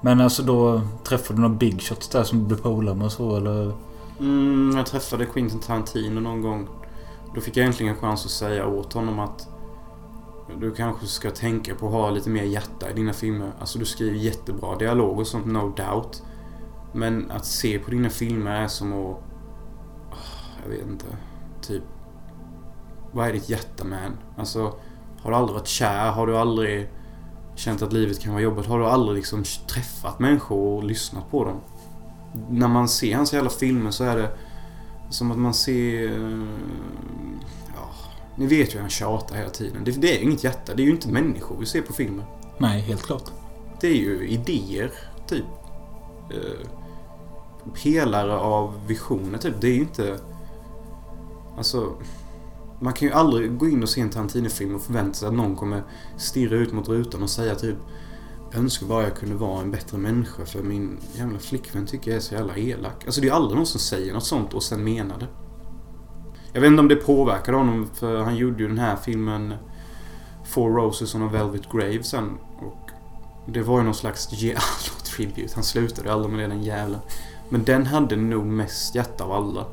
Men 0.00 0.20
alltså 0.20 0.42
då 0.42 0.80
träffade 1.04 1.38
du 1.38 1.42
några 1.42 1.54
big 1.54 1.82
shots 1.82 2.08
där 2.08 2.24
som 2.24 2.38
du 2.38 2.44
blev 2.44 2.56
polare 2.56 2.94
med 2.94 3.04
och 3.04 3.12
så 3.12 3.36
eller? 3.36 3.72
Mm, 4.20 4.76
jag 4.76 4.86
träffade 4.86 5.26
Quentin 5.26 5.60
Tarantino 5.60 6.20
någon 6.20 6.42
gång. 6.42 6.68
Då 7.34 7.40
fick 7.40 7.56
jag 7.56 7.66
äntligen 7.66 7.94
en 7.94 8.00
chans 8.00 8.24
att 8.24 8.30
säga 8.30 8.66
åt 8.66 8.92
honom 8.92 9.18
att 9.18 9.48
du 10.60 10.74
kanske 10.74 11.06
ska 11.06 11.30
tänka 11.30 11.74
på 11.74 11.86
att 11.86 11.92
ha 11.92 12.10
lite 12.10 12.30
mer 12.30 12.42
hjärta 12.42 12.90
i 12.90 12.92
dina 12.92 13.12
filmer. 13.12 13.52
Alltså 13.60 13.78
du 13.78 13.84
skriver 13.84 14.16
jättebra 14.16 14.76
dialog 14.76 15.18
och 15.18 15.26
sånt, 15.26 15.46
no 15.46 15.74
doubt. 15.76 16.22
Men 16.92 17.30
att 17.30 17.44
se 17.44 17.78
på 17.78 17.90
dina 17.90 18.10
filmer 18.10 18.62
är 18.62 18.68
som 18.68 18.92
att... 18.92 19.16
Ah, 20.10 20.62
jag 20.62 20.70
vet 20.70 20.86
inte. 20.86 21.06
Typ... 21.60 21.82
Vad 23.12 23.28
är 23.28 23.32
ditt 23.32 23.48
hjärta 23.48 23.84
man? 23.84 24.18
Alltså, 24.36 24.74
har 25.22 25.30
du 25.30 25.36
aldrig 25.36 25.54
varit 25.54 25.66
kär? 25.66 26.10
Har 26.10 26.26
du 26.26 26.36
aldrig 26.36 26.90
känt 27.56 27.82
att 27.82 27.92
livet 27.92 28.20
kan 28.20 28.32
vara 28.32 28.42
jobbigt? 28.42 28.66
Har 28.66 28.78
du 28.78 28.86
aldrig 28.86 29.16
liksom 29.16 29.44
träffat 29.66 30.18
människor 30.18 30.76
och 30.76 30.84
lyssnat 30.84 31.30
på 31.30 31.44
dem? 31.44 31.60
När 32.50 32.68
man 32.68 32.88
ser 32.88 33.16
hans 33.16 33.32
jävla 33.32 33.50
filmer 33.50 33.90
så 33.90 34.04
är 34.04 34.16
det 34.16 34.30
som 35.10 35.30
att 35.30 35.38
man 35.38 35.54
ser... 35.54 36.04
eh, 36.04 36.44
Ja, 37.74 37.88
ni 38.36 38.46
vet 38.46 38.68
ju 38.68 38.72
hur 38.72 38.80
han 38.80 38.90
tjatar 38.90 39.36
hela 39.36 39.50
tiden. 39.50 39.84
Det, 39.84 39.90
det 39.90 40.18
är 40.18 40.22
inget 40.22 40.44
hjärta. 40.44 40.74
Det 40.74 40.82
är 40.82 40.84
ju 40.84 40.90
inte 40.90 41.08
människor 41.08 41.56
vi 41.60 41.66
ser 41.66 41.82
på 41.82 41.92
filmen. 41.92 42.24
Nej, 42.58 42.80
helt 42.80 43.02
klart. 43.02 43.30
Det 43.80 43.86
är 43.86 43.94
ju 43.94 44.28
idéer, 44.28 44.92
typ. 45.28 45.44
Eh, 46.30 46.68
pelare 47.82 48.36
av 48.38 48.86
visioner, 48.86 49.38
typ. 49.38 49.54
Det 49.60 49.66
är 49.68 49.74
ju 49.74 49.80
inte... 49.80 50.18
Alltså... 51.56 51.92
Man 52.80 52.92
kan 52.92 53.08
ju 53.08 53.14
aldrig 53.14 53.58
gå 53.58 53.68
in 53.68 53.82
och 53.82 53.88
se 53.88 54.00
en 54.00 54.10
Tarantino-film 54.10 54.74
och 54.74 54.82
förvänta 54.82 55.14
sig 55.14 55.28
att 55.28 55.34
någon 55.34 55.56
kommer 55.56 55.82
stirra 56.16 56.56
ut 56.56 56.72
mot 56.72 56.88
rutan 56.88 57.22
och 57.22 57.30
säga 57.30 57.54
typ 57.54 57.76
önskar 58.54 58.86
bara 58.86 59.02
jag 59.02 59.16
kunde 59.16 59.34
vara 59.34 59.60
en 59.60 59.70
bättre 59.70 59.98
människa 59.98 60.46
för 60.46 60.62
min 60.62 60.98
jävla 61.12 61.38
flickvän 61.38 61.86
tycker 61.86 62.10
jag 62.10 62.16
är 62.16 62.20
så 62.20 62.34
jävla 62.34 62.56
elak. 62.56 63.04
Alltså 63.06 63.20
det 63.20 63.28
är 63.28 63.32
aldrig 63.32 63.56
någon 63.56 63.66
som 63.66 63.80
säger 63.80 64.12
något 64.12 64.24
sånt 64.24 64.54
och 64.54 64.62
sen 64.62 64.84
menar 64.84 65.18
det. 65.18 65.26
Jag 66.52 66.60
vet 66.60 66.70
inte 66.70 66.80
om 66.80 66.88
det 66.88 66.96
påverkade 66.96 67.56
honom 67.56 67.90
för 67.94 68.22
han 68.22 68.36
gjorde 68.36 68.62
ju 68.62 68.68
den 68.68 68.78
här 68.78 68.96
filmen 68.96 69.54
Four 70.44 70.70
Roses 70.70 71.14
on 71.14 71.22
a 71.22 71.28
Velvet 71.32 71.72
Grave 71.72 72.02
sen. 72.02 72.38
Och 72.58 72.90
det 73.46 73.62
var 73.62 73.78
ju 73.78 73.84
någon 73.84 73.94
slags 73.94 74.32
Giallo-tribute. 74.32 75.54
Han 75.54 75.64
slutade 75.64 76.08
ju 76.08 76.14
aldrig 76.14 76.34
med 76.34 76.50
det 76.50 76.54
den 76.54 76.62
jävla. 76.62 76.98
Men 77.48 77.64
den 77.64 77.86
hade 77.86 78.16
nog 78.16 78.46
mest 78.46 78.94
hjärta 78.94 79.24
av 79.24 79.32
alla. 79.32 79.66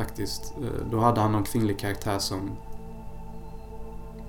Faktiskt. 0.00 0.54
Eh, 0.62 0.86
då 0.90 1.00
hade 1.00 1.20
han 1.20 1.32
någon 1.32 1.44
kvinnlig 1.44 1.78
karaktär 1.78 2.18
som... 2.18 2.50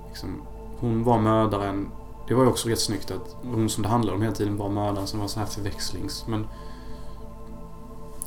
Liksom, 0.08 0.42
hon 0.78 1.04
var 1.04 1.18
mördaren. 1.18 1.88
Det 2.28 2.34
var 2.34 2.42
ju 2.42 2.48
också 2.48 2.68
rätt 2.68 2.80
snyggt 2.80 3.10
att 3.10 3.36
hon 3.42 3.68
som 3.68 3.82
det 3.82 3.88
handlade 3.88 4.16
om 4.16 4.22
hela 4.22 4.34
tiden 4.34 4.56
var 4.56 4.68
mördaren 4.68 5.06
som 5.06 5.20
var 5.20 5.28
så 5.28 5.40
här 5.40 5.46
förväxlings. 5.46 6.24
Men... 6.26 6.46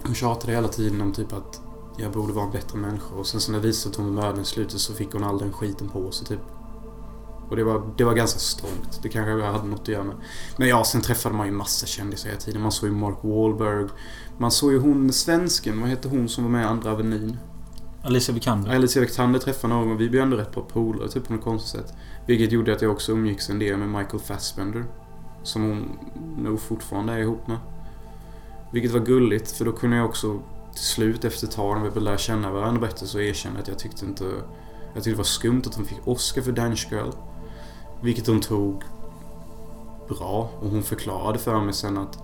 Hon 0.04 0.16
tjatade 0.16 0.54
hela 0.54 0.68
tiden 0.68 1.02
om 1.02 1.14
typ 1.14 1.34
att 1.34 1.62
jag 1.98 2.12
borde 2.12 2.34
vara 2.34 2.46
en 2.46 2.52
bättre 2.52 2.78
människa. 2.78 3.16
Och 3.16 3.28
sen 3.28 3.42
så 3.42 3.52
när 3.52 3.60
det 3.60 3.68
visade 3.68 3.94
att 3.94 3.98
hon 3.98 4.06
var 4.06 4.14
mördaren 4.14 4.42
i 4.42 4.46
slutet 4.46 4.80
så 4.80 4.94
fick 4.94 5.14
hon 5.14 5.24
all 5.24 5.40
den 5.40 5.54
skiten 5.54 5.90
på 5.90 6.12
sig 6.12 6.28
typ. 6.28 6.42
Och 7.50 7.56
det 7.56 7.64
var, 7.64 7.94
det 7.98 8.04
var 8.04 8.14
ganska 8.14 8.40
strångt. 8.40 9.00
Det 9.02 9.10
kanske 9.10 9.32
jag 9.32 9.52
hade 9.52 9.68
något 9.68 9.82
att 9.82 9.88
göra 9.88 10.04
med. 10.04 10.16
Men 10.58 10.68
ja, 10.68 10.84
sen 10.84 11.02
träffade 11.02 11.36
man 11.36 11.48
ju 11.48 11.54
massa 11.54 11.86
kändisar 11.86 12.30
hela 12.30 12.42
tiden. 12.42 12.62
Man 12.62 12.72
såg 12.72 12.90
ju 12.90 12.96
Mark 12.96 13.18
Wahlberg. 13.22 13.88
Man 14.38 14.52
såg 14.52 14.72
ju 14.72 14.80
hon 14.80 15.14
svensken, 15.14 15.82
vad 15.82 15.90
hette 15.90 16.08
hon 16.08 16.30
som 16.30 16.44
var 16.44 16.52
med 16.52 16.62
i 16.62 16.66
Andra 16.66 16.92
Avenyn? 16.92 17.38
Alicia 18.04 18.36
Vikander. 18.36 18.76
Alicia 18.76 19.02
Vikander 19.02 19.40
träffade 19.40 19.74
någon 19.74 19.92
och 19.92 20.02
vi 20.02 20.10
blev 20.10 20.24
ändå 20.24 20.38
rätt 20.38 20.52
bra 20.52 20.64
polare 20.64 21.10
typ 21.10 21.28
på 21.28 21.34
något 21.34 21.44
konstigt 21.44 21.82
sätt. 21.82 21.94
Vilket 22.26 22.52
gjorde 22.52 22.74
att 22.74 22.82
jag 22.82 22.92
också 22.92 23.12
umgicks 23.12 23.50
en 23.50 23.60
del 23.60 23.78
med 23.78 23.90
Michael 23.90 24.20
Fassbender. 24.20 24.86
Som 25.44 25.62
hon 25.62 26.00
nog 26.38 26.60
fortfarande 26.60 27.14
är 27.14 27.18
ihop 27.18 27.48
med. 27.48 27.58
Vilket 28.72 28.92
var 28.92 29.00
gulligt 29.00 29.52
för 29.52 29.66
då 29.66 29.72
kunde 29.72 29.98
jag 29.98 30.06
också 30.06 30.40
till 30.74 30.84
slut 30.84 31.26
efter 31.26 31.48
ett 31.48 31.54
tag 31.54 31.78
när 31.78 31.84
vi 31.84 31.90
började 31.90 32.06
lära 32.06 32.18
känna 32.18 32.52
varandra 32.52 32.82
bättre 32.82 33.06
så 33.06 33.20
erkände 33.20 33.58
jag 33.58 33.62
att 33.62 33.68
jag 33.68 33.80
tyckte 33.80 34.06
inte... 34.06 34.24
Jag 34.94 35.04
tyckte 35.04 35.10
det 35.10 35.18
var 35.18 35.24
skumt 35.24 35.62
att 35.66 35.76
hon 35.76 35.86
fick 35.86 36.08
Oscar 36.08 36.42
för 36.42 36.52
Danish 36.52 36.92
Girl. 36.92 37.10
Vilket 38.02 38.28
hon 38.28 38.42
tog 38.42 38.84
bra. 40.08 40.50
Och 40.60 40.70
hon 40.70 40.84
förklarade 40.84 41.40
för 41.40 41.62
mig 41.62 41.74
sen 41.74 41.98
att 41.98 42.20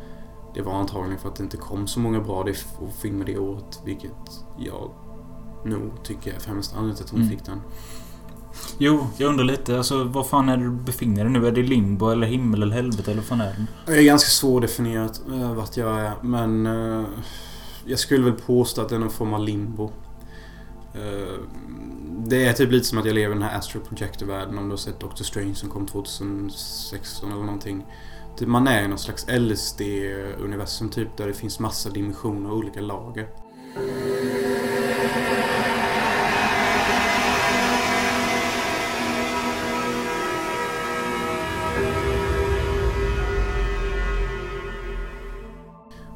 det 0.54 0.62
var 0.62 0.74
antagligen 0.74 1.20
för 1.20 1.30
att 1.30 1.36
det 1.36 1.44
inte 1.44 1.58
kom 1.58 1.88
så 1.88 2.00
många 2.00 2.20
bra 2.20 2.46
filmer 3.01 3.25
det 3.25 3.38
året. 3.38 3.80
Vilket 3.86 4.12
jag 4.60 4.92
nog 5.66 5.92
tycker 6.04 6.34
är 6.34 6.40
främst 6.40 6.72
anledningen 6.74 6.96
till 6.96 7.06
att 7.06 7.12
hon 7.12 7.20
Mm. 7.22 7.30
fick 7.32 7.46
den. 7.46 7.62
Jo, 8.78 9.08
jag 9.18 9.30
undrar 9.30 9.46
lite. 9.46 9.78
Alltså, 9.78 10.04
vad 10.04 10.28
fan 10.28 10.50
är 10.50 10.58
det 10.58 10.63
du 10.63 10.70
befinner 10.70 11.24
dig 11.24 11.34
nu? 11.34 11.48
Är 11.48 11.51
det 11.51 11.62
limbo 11.63 12.10
eller 12.10 12.28
himmel 12.28 12.62
eller 12.63 12.75
helvete 12.75 13.12
eller 13.12 13.22
vad 13.22 13.28
fan 13.28 13.42
är 13.42 13.46
det? 13.86 13.92
Det 13.94 14.00
är 14.00 14.04
ganska 14.04 14.30
svårdefinierat 14.30 15.22
uh, 15.32 15.54
vart 15.54 15.78
jag 15.78 16.00
är. 16.00 16.13
Men 16.22 16.66
eh, 16.66 17.06
jag 17.86 18.00
skulle 18.00 18.24
väl 18.24 18.34
påstå 18.34 18.82
att 18.82 18.90
det 18.90 18.96
är 18.96 19.00
någon 19.00 19.10
form 19.10 19.34
av 19.34 19.40
limbo. 19.40 19.92
Eh, 20.95 21.39
det 22.25 22.45
är 22.45 22.53
typ 22.53 22.71
lite 22.71 22.86
som 22.86 22.98
att 22.98 23.05
jag 23.05 23.15
lever 23.15 23.36
i 23.36 23.39
den 23.39 23.48
här 23.48 23.57
Astro 23.57 23.79
Projector-världen. 23.79 24.57
Om 24.57 24.63
du 24.63 24.69
har 24.69 24.77
sett 24.77 25.00
Doctor 25.00 25.24
Strange 25.24 25.55
som 25.55 25.69
kom 25.69 25.88
2016 25.88 27.31
eller 27.31 27.43
någonting. 27.43 27.86
Typ 28.38 28.48
man 28.48 28.67
är 28.67 28.83
i 28.83 28.88
någon 28.88 29.00
slags 29.00 29.27
LSD-universum 29.27 30.89
typ. 30.89 31.17
Där 31.17 31.27
det 31.27 31.33
finns 31.33 31.60
massa 31.60 31.89
dimensioner 31.89 32.51
och 32.51 32.57
olika 32.57 32.81
lager. 32.81 33.27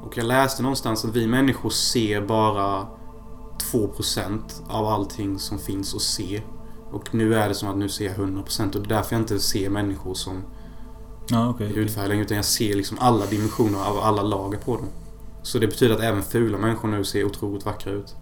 Och 0.03 0.17
jag 0.17 0.25
läste 0.25 0.63
någonstans 0.63 1.05
att 1.05 1.15
vi 1.15 1.27
människor 1.27 1.69
ser 1.69 2.21
bara 2.21 2.87
2% 3.75 4.39
av 4.69 4.85
allting 4.85 5.39
som 5.39 5.59
finns 5.59 5.95
att 5.95 6.01
se. 6.01 6.41
Och 6.91 7.15
nu 7.15 7.35
är 7.35 7.47
det 7.49 7.55
som 7.55 7.69
att 7.69 7.77
nu 7.77 7.89
ser 7.89 8.05
jag 8.05 8.15
100% 8.15 8.75
och 8.75 8.81
det 8.81 8.95
är 8.95 8.97
därför 8.97 9.15
jag 9.15 9.21
inte 9.21 9.39
ser 9.39 9.69
människor 9.69 10.13
som 10.13 10.43
okej. 11.23 11.47
okej. 11.49 11.67
hudfärg 11.67 12.19
utan 12.19 12.37
jag 12.37 12.45
ser 12.45 12.75
liksom 12.75 12.97
alla 12.99 13.25
dimensioner 13.25 13.79
av 13.79 13.99
alla 13.99 14.23
lager 14.23 14.57
på 14.57 14.75
dem. 14.75 14.87
Så 15.43 15.59
det 15.59 15.67
betyder 15.67 15.95
att 15.95 16.01
även 16.01 16.23
fula 16.23 16.57
människor 16.57 16.87
nu 16.87 17.03
ser 17.03 17.23
otroligt 17.23 17.65
vackra 17.65 17.91
ut. 17.91 18.15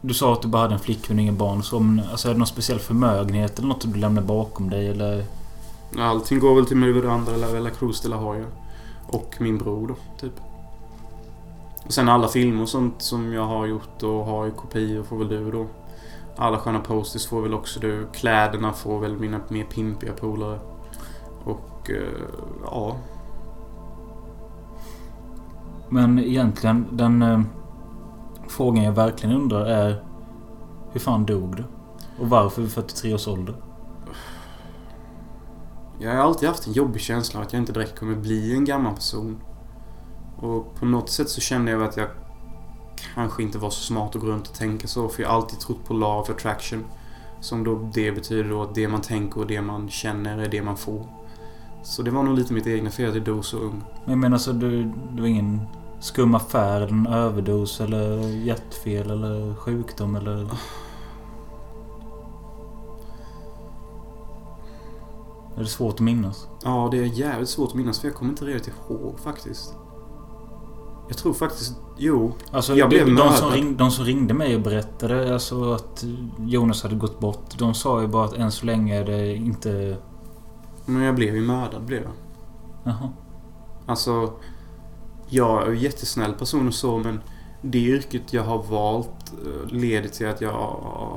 Du 0.00 0.14
sa 0.14 0.32
att 0.32 0.42
du 0.42 0.48
bara 0.48 0.62
hade 0.62 0.74
en 0.74 0.80
flickvän 0.80 1.16
och 1.16 1.22
inga 1.22 1.32
barn. 1.32 1.62
Så, 1.62 1.80
men, 1.80 2.06
alltså, 2.10 2.28
är 2.28 2.32
det 2.32 2.38
någon 2.38 2.46
speciell 2.46 2.78
förmögenhet 2.78 3.58
eller 3.58 3.68
något 3.68 3.92
du 3.92 3.98
lämnar 3.98 4.22
bakom 4.22 4.70
dig? 4.70 4.88
Eller? 4.88 5.24
Allting 5.98 6.38
går 6.38 6.54
väl 6.54 6.66
till 6.66 6.76
Miranda 6.76 7.34
eller 7.34 7.60
La 7.60 7.70
Cruz 7.70 8.00
de 8.00 8.08
la 8.08 8.16
Hoya. 8.16 8.46
Och 9.06 9.34
min 9.38 9.58
bror 9.58 9.88
då, 9.88 9.96
typ. 10.20 10.32
Och 11.86 11.92
sen 11.92 12.08
alla 12.08 12.28
filmer 12.28 12.62
och 12.62 12.68
sånt 12.68 13.02
som 13.02 13.32
jag 13.32 13.44
har 13.46 13.66
gjort 13.66 14.02
och 14.02 14.24
har 14.24 14.46
i 14.46 14.50
kopior 14.50 15.02
får 15.02 15.18
väl 15.18 15.28
du 15.28 15.50
då. 15.50 15.66
Alla 16.36 16.58
sköna 16.58 16.80
posters 16.80 17.26
får 17.26 17.42
väl 17.42 17.54
också 17.54 17.80
du. 17.80 18.06
Kläderna 18.12 18.72
får 18.72 19.00
väl 19.00 19.16
mina 19.16 19.40
mer 19.48 19.64
pimpiga 19.64 20.12
polare. 20.12 20.58
Och 21.44 21.90
eh, 21.90 22.22
ja, 22.64 22.96
Men 25.88 26.18
egentligen, 26.18 26.86
den 26.90 27.22
eh, 27.22 27.40
frågan 28.48 28.84
jag 28.84 28.92
verkligen 28.92 29.36
undrar 29.36 29.66
är... 29.66 30.02
Hur 30.92 31.00
fan 31.00 31.26
dog 31.26 31.56
du? 31.56 31.64
Och 32.20 32.30
varför 32.30 32.62
vid 32.62 32.72
43 32.72 33.14
års 33.14 33.28
ålder? 33.28 33.54
Jag 35.98 36.10
har 36.10 36.18
alltid 36.18 36.48
haft 36.48 36.66
en 36.66 36.72
jobbig 36.72 37.02
känsla 37.02 37.40
att 37.40 37.52
jag 37.52 37.62
inte 37.62 37.72
direkt 37.72 37.98
kommer 37.98 38.16
bli 38.16 38.54
en 38.54 38.64
gammal 38.64 38.94
person. 38.94 39.40
Och 40.36 40.74
på 40.74 40.86
något 40.86 41.10
sätt 41.10 41.28
så 41.28 41.40
kände 41.40 41.70
jag 41.70 41.82
att 41.82 41.96
jag 41.96 42.08
kanske 43.14 43.42
inte 43.42 43.58
var 43.58 43.70
så 43.70 43.82
smart 43.82 44.16
att 44.16 44.22
gå 44.22 44.26
runt 44.26 44.48
och 44.48 44.54
tänka 44.54 44.88
så. 44.88 45.08
För 45.08 45.22
jag 45.22 45.30
har 45.30 45.36
alltid 45.36 45.60
trott 45.60 45.84
på 45.84 45.94
law 45.94 46.20
of 46.20 46.30
attraction. 46.30 46.84
Som 47.40 47.64
då 47.64 47.90
det 47.94 48.12
betyder 48.12 48.50
då 48.50 48.62
att 48.62 48.74
det 48.74 48.88
man 48.88 49.00
tänker 49.00 49.40
och 49.40 49.46
det 49.46 49.62
man 49.62 49.88
känner 49.90 50.38
är 50.38 50.48
det 50.48 50.62
man 50.62 50.76
får. 50.76 51.06
Så 51.82 52.02
det 52.02 52.10
var 52.10 52.22
nog 52.22 52.38
lite 52.38 52.52
mitt 52.52 52.66
egna 52.66 52.90
fel 52.90 53.08
att 53.08 53.14
jag 53.14 53.24
dog 53.24 53.44
så 53.44 53.58
ung. 53.58 53.84
Men 54.04 54.10
jag 54.10 54.18
menar 54.18 54.38
så 54.38 54.52
du, 54.52 54.84
du 55.12 55.20
var 55.20 55.28
ingen 55.28 55.60
skum 56.00 56.34
affär 56.34 56.80
en 56.80 57.06
överdos 57.06 57.80
eller 57.80 58.18
hjärtfel 58.28 59.10
eller 59.10 59.54
sjukdom 59.54 60.16
eller... 60.16 60.50
Är 65.56 65.60
det 65.60 65.66
svårt 65.66 65.94
att 65.94 66.00
minnas? 66.00 66.48
Ja, 66.64 66.88
det 66.90 66.98
är 66.98 67.04
jävligt 67.04 67.48
svårt 67.48 67.68
att 67.68 67.74
minnas 67.74 68.00
för 68.00 68.08
jag 68.08 68.14
kommer 68.14 68.30
inte 68.30 68.44
riktigt 68.44 68.74
ihåg 68.88 69.18
faktiskt. 69.20 69.74
Jag 71.08 71.16
tror 71.16 71.32
faktiskt... 71.34 71.74
Jo. 71.98 72.32
Alltså, 72.50 72.74
Jag 72.74 72.90
de, 72.90 72.94
blev 72.96 73.06
de, 73.06 73.16
som 73.16 73.26
mördad. 73.26 73.52
ring, 73.52 73.76
de 73.76 73.90
som 73.90 74.04
ringde 74.04 74.34
mig 74.34 74.54
och 74.56 74.60
berättade 74.62 75.32
alltså 75.34 75.72
att 75.72 76.04
Jonas 76.46 76.82
hade 76.82 76.94
gått 76.96 77.20
bort. 77.20 77.58
De 77.58 77.74
sa 77.74 78.00
ju 78.00 78.06
bara 78.06 78.24
att 78.24 78.32
än 78.34 78.52
så 78.52 78.66
länge 78.66 79.00
är 79.00 79.04
det 79.04 79.34
inte... 79.36 79.96
Men 80.84 81.02
jag 81.02 81.14
blev 81.14 81.34
ju 81.34 81.42
mördad, 81.42 81.82
blev 81.82 82.02
jag. 82.02 82.12
Jaha. 82.84 83.10
Alltså, 83.86 84.32
jag 85.28 85.62
är 85.62 85.66
en 85.66 85.78
jättesnäll 85.78 86.32
person 86.32 86.68
och 86.68 86.74
så 86.74 86.98
men 86.98 87.20
det 87.62 87.78
yrket 87.78 88.32
jag 88.32 88.42
har 88.42 88.62
valt 88.62 89.32
eh, 89.44 89.72
leder 89.72 90.08
till 90.08 90.28
att 90.28 90.40
jag 90.40 90.52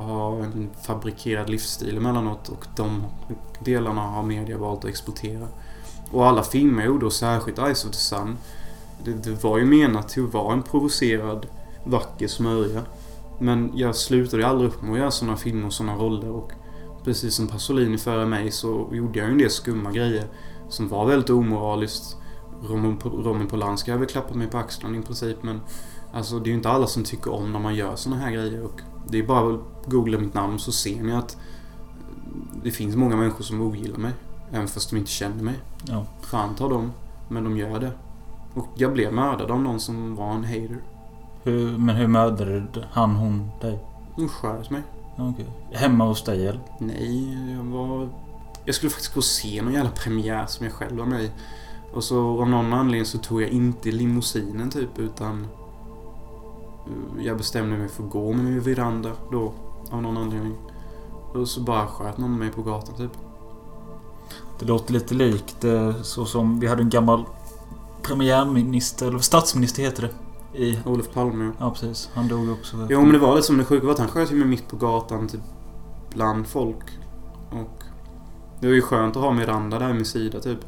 har 0.00 0.36
en 0.38 0.70
fabrikerad 0.86 1.50
livsstil 1.50 1.96
emellanåt 1.96 2.48
och 2.48 2.66
de 2.76 3.04
delarna 3.64 4.00
har 4.00 4.22
media 4.22 4.58
valt 4.58 4.78
att 4.84 4.90
exportera. 4.90 5.46
Och 6.10 6.26
alla 6.26 6.42
filmer 6.42 6.82
jag 6.82 6.92
gjorde, 6.92 7.06
och 7.06 7.12
särskilt 7.12 7.58
Eyes 7.58 7.84
of 7.84 7.90
the 7.90 7.96
Sun, 7.96 8.36
det, 9.04 9.12
det 9.12 9.44
var 9.44 9.58
ju 9.58 9.64
menat 9.64 10.08
till 10.08 10.24
att 10.24 10.32
vara 10.32 10.52
en 10.52 10.62
provocerad, 10.62 11.46
vacker 11.84 12.28
smörja. 12.28 12.82
Men 13.40 13.70
jag 13.74 13.96
slutade 13.96 14.42
ju 14.42 14.48
aldrig 14.48 14.70
upp 14.70 14.82
med 14.82 14.92
att 14.92 14.98
göra 14.98 15.10
sådana 15.10 15.36
filmer 15.36 15.66
och 15.66 15.72
sådana 15.72 15.94
roller 15.94 16.30
och 16.30 16.52
precis 17.04 17.34
som 17.34 17.46
Pasolini 17.46 17.98
före 17.98 18.26
mig 18.26 18.50
så 18.50 18.88
gjorde 18.92 19.18
jag 19.18 19.26
ju 19.26 19.32
en 19.32 19.38
del 19.38 19.50
skumma 19.50 19.92
grejer 19.92 20.24
som 20.68 20.88
var 20.88 21.06
väldigt 21.06 21.30
omoraliskt. 21.30 22.16
Roman, 22.62 22.98
Roman 23.04 23.46
Polanski 23.46 23.90
har 23.90 23.98
väl 23.98 24.08
klappat 24.08 24.36
mig 24.36 24.46
på 24.46 24.58
axlarna 24.58 24.98
i 24.98 25.02
princip 25.02 25.42
men 25.42 25.60
Alltså 26.12 26.38
det 26.38 26.46
är 26.48 26.50
ju 26.50 26.56
inte 26.56 26.70
alla 26.70 26.86
som 26.86 27.04
tycker 27.04 27.32
om 27.32 27.52
när 27.52 27.58
man 27.58 27.74
gör 27.74 27.96
såna 27.96 28.16
här 28.16 28.32
grejer 28.32 28.64
och 28.64 28.80
Det 29.08 29.18
är 29.18 29.22
bara 29.22 29.54
att 29.54 29.60
googla 29.86 30.18
mitt 30.18 30.34
namn 30.34 30.58
så 30.58 30.72
ser 30.72 31.02
ni 31.02 31.12
att 31.12 31.36
Det 32.62 32.70
finns 32.70 32.96
många 32.96 33.16
människor 33.16 33.44
som 33.44 33.60
ogillar 33.60 33.98
mig. 33.98 34.12
Även 34.52 34.68
fast 34.68 34.90
de 34.90 34.96
inte 34.96 35.10
känner 35.10 35.42
mig. 35.42 35.54
Ja. 35.84 36.06
Fan 36.22 36.54
ta 36.54 36.68
dem. 36.68 36.92
Men 37.28 37.44
de 37.44 37.56
gör 37.56 37.80
det. 37.80 37.92
Och 38.54 38.66
jag 38.74 38.92
blev 38.92 39.12
mördad 39.12 39.50
av 39.50 39.60
någon 39.62 39.80
som 39.80 40.16
var 40.16 40.30
en 40.30 40.44
hater. 40.44 40.78
Hur, 41.42 41.78
men 41.78 41.96
hur 41.96 42.06
mördade 42.06 42.88
han, 42.90 43.16
hon 43.16 43.50
dig? 43.60 43.78
Hon 44.14 44.28
sköt 44.28 44.70
mig. 44.70 44.82
Okej. 45.18 45.46
Hemma 45.72 46.04
hos 46.04 46.24
dig 46.24 46.46
eller? 46.46 46.60
Nej, 46.78 47.52
jag 47.52 47.64
var... 47.64 48.08
Jag 48.64 48.74
skulle 48.74 48.90
faktiskt 48.90 49.14
gå 49.14 49.18
och 49.18 49.24
se 49.24 49.62
någon 49.62 49.72
jävla 49.72 49.90
premiär 49.90 50.46
som 50.46 50.66
jag 50.66 50.74
själv 50.74 50.98
var 50.98 51.06
med 51.06 51.22
i. 51.22 51.30
Och 51.94 52.04
så 52.04 52.40
av 52.40 52.48
någon 52.48 52.72
anledning 52.72 53.06
så 53.06 53.18
tog 53.18 53.42
jag 53.42 53.48
inte 53.48 53.90
limousinen 53.90 54.70
typ 54.70 54.98
utan... 54.98 55.46
eh, 56.86 57.24
Jag 57.26 57.36
bestämde 57.36 57.76
mig 57.78 57.88
för 57.88 58.04
att 58.04 58.10
gå 58.10 58.32
med 58.32 58.44
min 58.44 58.60
veranda 58.60 59.10
då. 59.32 59.52
Av 59.90 60.02
någon 60.02 60.16
anledning. 60.16 60.54
Och 61.34 61.48
så 61.48 61.60
bara 61.60 61.86
sköt 61.86 62.18
någon 62.18 62.38
mig 62.38 62.50
på 62.50 62.62
gatan 62.62 62.94
typ. 62.96 63.12
Det 64.58 64.66
låter 64.66 64.92
lite 64.92 65.14
likt 65.14 65.64
eh, 65.64 66.02
så 66.02 66.24
som 66.24 66.60
vi 66.60 66.66
hade 66.66 66.82
en 66.82 66.90
gammal 66.90 67.24
premiärminister, 68.02 69.08
eller 69.08 69.18
statsminister 69.18 69.82
heter 69.82 70.02
det. 70.02 70.10
I... 70.58 70.78
Olof 70.84 71.12
Palme 71.12 71.44
ja. 71.44 71.52
Ja 71.58 71.70
precis. 71.70 72.10
Han 72.14 72.28
dog 72.28 72.50
också. 72.50 72.86
Jo 72.90 73.00
men 73.00 73.12
det 73.12 73.18
var 73.18 73.34
lite 73.34 73.46
som 73.46 73.58
det 73.58 73.64
sjuka 73.64 73.86
var 73.86 73.92
att 73.92 73.98
han 73.98 74.08
sköt 74.08 74.32
ju 74.32 74.36
mig 74.36 74.48
mitt 74.48 74.68
på 74.68 74.76
gatan 74.76 75.28
typ 75.28 75.40
bland 76.14 76.46
folk. 76.46 76.84
Och 77.50 77.82
det 78.60 78.66
var 78.66 78.74
ju 78.74 78.82
skönt 78.82 79.16
att 79.16 79.22
ha 79.22 79.32
Miranda 79.32 79.78
där 79.78 79.86
vid 79.86 79.96
min 79.96 80.04
sida 80.04 80.40
typ. 80.40 80.58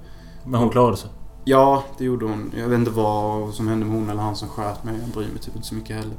Men 0.44 0.60
hon 0.60 0.70
klarade 0.70 0.96
sig. 0.96 1.10
Ja, 1.44 1.84
det 1.98 2.04
gjorde 2.04 2.26
hon. 2.26 2.52
Jag 2.56 2.68
vet 2.68 2.78
inte 2.78 2.90
vad 2.90 3.54
som 3.54 3.68
hände 3.68 3.86
med 3.86 3.94
hon 3.94 4.10
eller 4.10 4.22
han 4.22 4.36
som 4.36 4.48
sköt 4.48 4.84
mig. 4.84 4.94
Jag 5.00 5.08
bryr 5.08 5.28
mig 5.28 5.38
typ 5.38 5.56
inte 5.56 5.68
så 5.68 5.74
mycket 5.74 5.96
heller. 5.96 6.16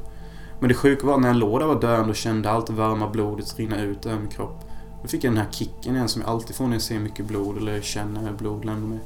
Men 0.60 0.68
det 0.68 0.76
sjuka 0.76 1.08
var 1.08 1.18
när 1.18 1.28
jag 1.28 1.38
låg 1.38 1.60
där 1.60 1.68
var 1.68 1.82
döende 1.82 2.10
och 2.10 2.16
kände 2.16 2.52
allt 2.52 2.68
det 2.68 2.74
varma 2.74 3.10
blodet 3.10 3.60
rinna 3.60 3.82
ut 3.82 4.06
över 4.06 4.20
min 4.20 4.30
kropp. 4.30 4.60
Då 5.02 5.08
fick 5.08 5.24
jag 5.24 5.34
den 5.34 5.42
här 5.42 5.52
kicken 5.52 5.96
igen 5.96 6.08
som 6.08 6.22
jag 6.22 6.32
alltid 6.32 6.56
får 6.56 6.66
när 6.66 6.74
jag 6.74 6.82
ser 6.82 7.00
mycket 7.00 7.26
blod 7.26 7.58
eller 7.58 7.82
känner 7.82 8.34
blod 8.34 8.66
lämna 8.66 8.88
mig. 8.88 9.00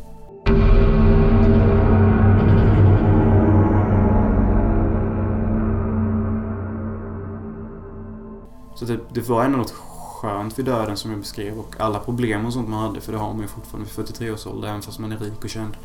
Det, 8.87 8.99
det 9.13 9.29
var 9.29 9.43
ändå 9.45 9.57
något 9.57 9.73
skönt 10.21 10.59
vid 10.59 10.65
döden 10.65 10.97
som 10.97 11.11
jag 11.11 11.19
beskrev 11.19 11.59
och 11.59 11.75
alla 11.79 11.99
problem 11.99 12.45
och 12.45 12.53
sånt 12.53 12.69
man 12.69 12.79
hade 12.79 13.01
för 13.01 13.11
det 13.11 13.17
har 13.17 13.33
man 13.33 13.41
ju 13.41 13.47
fortfarande 13.47 13.85
vid 13.85 13.93
43 13.93 14.31
års 14.31 14.47
ålder 14.47 14.67
även 14.67 14.81
fast 14.81 14.99
man 14.99 15.11
är 15.11 15.17
rik 15.17 15.43
och 15.43 15.49
känd. 15.49 15.77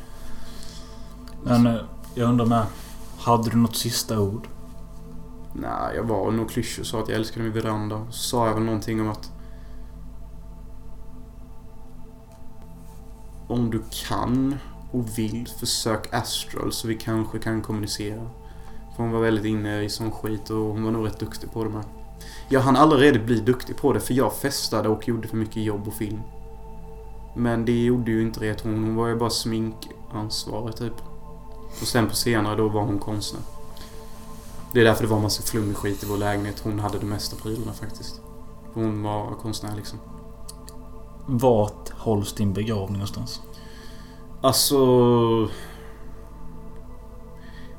Men 1.42 1.66
eh, 1.66 1.80
jag 2.14 2.28
undrar 2.28 2.46
med. 2.46 2.66
Hade 3.18 3.50
du 3.50 3.56
något 3.56 3.76
sista 3.76 4.20
ord? 4.20 4.48
Nej, 5.54 5.96
jag 5.96 6.04
var 6.04 6.30
nog 6.30 6.50
klyschig 6.50 6.80
och 6.80 6.86
sa 6.86 7.02
att 7.02 7.08
jag 7.08 7.16
älskade 7.16 7.44
min 7.44 7.52
veranda. 7.52 8.06
Så 8.10 8.18
sa 8.18 8.46
jag 8.46 8.54
väl 8.54 8.62
någonting 8.62 9.00
om 9.00 9.08
att... 9.08 9.32
Om 13.48 13.70
du 13.70 13.82
kan 14.08 14.56
och 14.92 15.18
vill, 15.18 15.48
försök 15.58 16.14
Astral 16.14 16.72
så 16.72 16.88
vi 16.88 16.94
kanske 16.94 17.38
kan 17.38 17.62
kommunicera. 17.62 18.30
För 18.96 19.02
hon 19.02 19.12
var 19.12 19.20
väldigt 19.20 19.44
inne 19.44 19.82
i 19.82 19.88
sån 19.88 20.10
skit 20.10 20.50
och 20.50 20.56
hon 20.56 20.84
var 20.84 20.90
nog 20.90 21.06
rätt 21.06 21.20
duktig 21.20 21.52
på 21.52 21.64
det 21.64 21.70
med. 21.70 21.84
Jag 22.48 22.60
hann 22.60 22.76
aldrig 22.76 23.24
bli 23.26 23.40
duktig 23.40 23.76
på 23.76 23.92
det 23.92 24.00
för 24.00 24.14
jag 24.14 24.32
festade 24.32 24.88
och 24.88 25.08
gjorde 25.08 25.28
för 25.28 25.36
mycket 25.36 25.62
jobb 25.62 25.88
och 25.88 25.94
film. 25.94 26.20
Men 27.36 27.64
det 27.64 27.84
gjorde 27.84 28.10
ju 28.10 28.22
inte 28.22 28.40
det 28.40 28.62
hon. 28.62 28.84
Hon 28.84 28.96
var 28.96 29.08
ju 29.08 29.16
bara 29.16 29.30
sminkansvarig 29.30 30.76
typ. 30.76 30.94
Och 31.80 31.86
sen 31.86 32.08
på 32.08 32.14
senare 32.14 32.56
då 32.56 32.68
var 32.68 32.82
hon 32.82 32.98
konstnär. 32.98 33.42
Det 34.72 34.80
är 34.80 34.84
därför 34.84 35.02
det 35.02 35.08
var 35.08 35.16
en 35.16 35.22
massa 35.22 35.42
flummig 35.42 35.76
skit 35.76 36.02
i 36.02 36.06
vår 36.06 36.16
lägenhet. 36.16 36.60
Hon 36.64 36.78
hade 36.78 36.98
de 36.98 37.06
mesta 37.06 37.36
prylarna 37.36 37.72
faktiskt. 37.72 38.20
Hon 38.74 39.02
var 39.02 39.34
konstnär 39.34 39.76
liksom. 39.76 39.98
Vart 41.26 41.90
hålls 41.90 42.34
din 42.34 42.52
begravning 42.52 42.92
någonstans? 42.92 43.40
Alltså... 44.40 44.78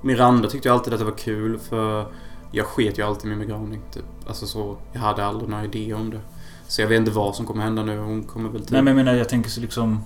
Miranda 0.01 0.49
tyckte 0.49 0.73
alltid 0.73 0.93
att 0.93 0.99
det 0.99 1.05
var 1.05 1.17
kul 1.17 1.59
för 1.59 2.13
jag 2.55 2.65
sket 2.65 2.99
ju 2.99 3.01
alltid 3.01 3.29
min 3.29 3.39
begravning. 3.39 3.81
Typ. 3.93 4.03
Alltså 4.27 4.47
så, 4.47 4.77
jag 4.91 4.99
hade 4.99 5.25
aldrig 5.25 5.49
några 5.49 5.63
idéer 5.63 5.95
om 5.95 6.09
det. 6.09 6.19
Så 6.67 6.81
jag 6.81 6.87
vet 6.87 6.99
inte 6.99 7.11
vad 7.11 7.35
som 7.35 7.45
kommer 7.45 7.63
hända 7.63 7.83
nu. 7.83 7.99
Hon 7.99 8.23
kommer 8.23 8.49
väl 8.49 8.61
typ... 8.61 8.71
Nej 8.71 8.81
men 8.81 8.97
jag 8.97 9.05
menar, 9.05 9.17
jag 9.17 9.29
tänker 9.29 9.49
så 9.49 9.61
liksom... 9.61 10.03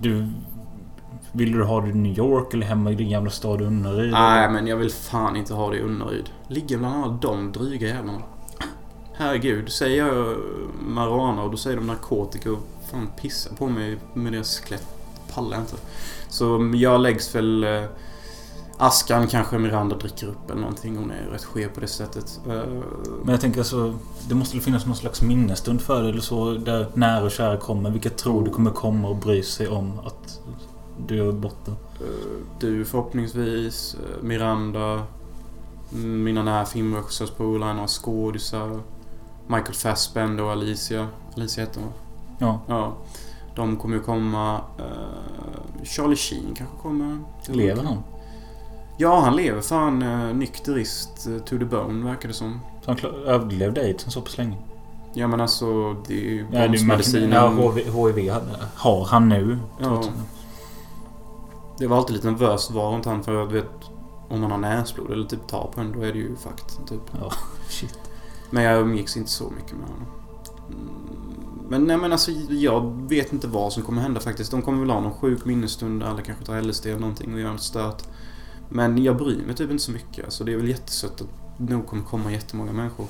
Du... 0.00 0.28
Vill 1.32 1.52
du 1.52 1.64
ha 1.64 1.80
det 1.80 1.88
i 1.88 1.92
New 1.94 2.18
York 2.18 2.54
eller 2.54 2.66
hemma 2.66 2.90
i 2.90 2.94
din 2.94 3.10
gamla 3.10 3.30
stad 3.30 3.60
Unnaryd? 3.60 4.12
Nej, 4.12 4.50
men 4.50 4.66
jag 4.66 4.76
vill 4.76 4.90
fan 4.90 5.36
inte 5.36 5.54
ha 5.54 5.70
det 5.70 5.76
i 5.76 5.80
Unnaryd. 5.80 6.30
Ligger 6.48 6.78
bland 6.78 7.04
alla 7.04 7.18
de 7.22 7.52
dryga 7.52 7.88
jävlarna. 7.88 8.22
Herregud, 9.12 9.72
säger 9.72 10.06
jag 10.06 10.36
marijuana 10.88 11.42
och 11.42 11.50
då 11.50 11.56
säger 11.56 11.76
de 11.76 11.86
narkotika 11.86 12.52
och 12.52 12.58
fan 12.90 13.08
pissar 13.20 13.56
på 13.56 13.68
mig 13.68 13.98
med 14.14 14.32
deras 14.32 14.60
skelett. 14.60 14.86
Pallar 15.34 15.58
inte. 15.58 15.76
Så 16.28 16.72
jag 16.74 17.00
läggs 17.00 17.34
väl... 17.34 17.64
eh, 17.64 17.84
Askan 18.78 19.26
kanske 19.26 19.58
Miranda 19.58 19.96
dricker 19.96 20.26
upp 20.26 20.50
eller 20.50 20.60
någonting. 20.60 20.96
Hon 20.96 21.10
är 21.10 21.26
rätt 21.32 21.44
skev 21.44 21.68
på 21.74 21.80
det 21.80 21.86
sättet. 21.88 22.40
Eh, 22.48 22.52
Men 23.24 23.28
jag 23.32 23.40
tänker 23.40 23.58
alltså... 23.60 23.94
Det 24.28 24.34
måste 24.34 24.56
väl 24.56 24.64
finnas 24.64 24.86
någon 24.86 24.96
slags 24.96 25.22
minnesstund 25.22 25.80
för 25.80 26.00
dig 26.02 26.10
eller 26.10 26.20
så 26.20 26.50
där 26.52 26.86
nära 26.94 27.24
och 27.24 27.30
kära 27.30 27.56
kommer. 27.56 27.90
Vilka 27.90 28.10
tror 28.10 28.44
du 28.44 28.50
kommer 28.50 28.70
komma 28.70 29.08
och 29.08 29.16
bry 29.16 29.42
sig 29.42 29.68
om 29.68 29.98
att 29.98 30.40
du 31.06 31.28
är 31.28 31.32
borta? 31.32 31.70
Eh, 31.70 32.06
Du 32.60 32.84
förhoppningsvis, 32.84 33.94
eh, 33.94 34.22
Miranda, 34.22 35.02
mm, 35.92 36.24
mina 36.24 36.42
nära 36.42 36.64
filmregissörspolare, 36.66 37.74
några 37.74 37.88
skådisar, 37.88 38.80
Michael 39.46 39.74
Fassbender 39.74 40.44
och 40.44 40.50
Alicia. 40.52 41.08
Alicia 41.36 41.64
heter 41.64 41.80
hon 41.80 41.92
Ja. 42.38 42.60
Ja. 42.66 42.92
De 43.56 43.76
kommer 43.76 43.96
ju 43.96 44.02
komma. 44.02 44.60
Charlie 45.84 46.16
Sheen 46.16 46.54
kanske 46.56 46.76
kommer. 46.82 47.18
Lever 47.48 47.82
han? 47.82 47.98
Ja, 48.96 49.20
han 49.20 49.36
lever 49.36 49.60
fan 49.60 50.02
uh, 50.02 50.34
nykterist 50.34 51.26
eh, 51.26 51.38
to 51.38 51.58
the 51.58 51.64
bone 51.64 52.04
verkar 52.04 52.28
det 52.28 52.34
som. 52.34 52.60
Så 52.84 52.90
han 52.90 53.10
överlevde 53.26 53.80
aids 53.80 54.04
så 54.08 54.20
pass 54.20 54.38
länge? 54.38 54.56
Ja 55.14 55.26
men 55.26 55.40
alltså 55.40 55.96
det 56.06 56.14
är 56.14 56.30
ju 56.30 56.46
Ja, 56.52 56.68
bromsmedicinen. 56.68 57.30
Ja, 57.30 57.72
HIV, 57.72 58.30
har 58.74 59.04
han 59.04 59.28
nu. 59.28 59.58
Ja. 59.80 60.02
Det 61.78 61.86
var 61.86 61.96
alltid 61.96 62.16
lite 62.16 62.30
nervöst 62.30 62.70
var 62.70 62.92
runt 62.92 63.04
han 63.04 63.24
för 63.24 63.34
jag 63.34 63.46
vet 63.46 63.70
om 64.28 64.40
man 64.40 64.50
har 64.50 64.58
näsblod 64.58 65.10
eller 65.10 65.26
typ 65.26 65.46
tar 65.46 65.70
på 65.74 65.80
en 65.80 65.92
då 65.92 66.00
är 66.00 66.12
det 66.12 66.18
ju 66.18 66.36
fakt. 66.36 66.88
Typ. 66.88 67.00
Ja, 67.20 67.32
shit. 67.68 67.98
Men 68.50 68.62
jag 68.62 68.80
umgicks 68.80 69.16
inte 69.16 69.30
så 69.30 69.50
mycket 69.50 69.72
med 69.72 69.88
honom. 69.88 70.06
Mm, 70.68 71.68
Men 71.68 71.84
nej 71.84 71.96
men 71.96 72.12
alltså 72.12 72.30
jag 72.48 73.08
vet 73.08 73.32
inte 73.32 73.46
vad 73.48 73.72
som 73.72 73.82
kommer 73.82 74.02
hända 74.02 74.20
faktiskt. 74.20 74.50
De 74.50 74.62
kommer 74.62 74.80
väl 74.80 74.90
ha 74.90 75.00
någon 75.00 75.14
sjuk 75.14 75.44
minnesstund 75.44 76.02
eller 76.02 76.22
kanske 76.22 76.44
ta 76.44 76.60
LSD 76.60 76.86
eller 76.86 77.00
någonting 77.00 77.34
och 77.34 77.40
göra 77.40 77.52
något 77.52 77.62
stört. 77.62 78.02
Men 78.74 79.02
jag 79.04 79.16
bryr 79.16 79.42
mig 79.46 79.54
typ 79.54 79.70
inte 79.70 79.82
så 79.82 79.90
mycket. 79.92 80.24
Alltså 80.24 80.44
det 80.44 80.52
är 80.52 80.56
väl 80.56 80.68
jättesött 80.68 81.20
att 81.20 81.28
det 81.58 81.72
nog 81.74 81.86
kommer 81.86 82.02
komma 82.04 82.32
jättemånga 82.32 82.72
människor. 82.72 83.06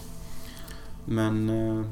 Men... 1.04 1.50
Eh, 1.50 1.84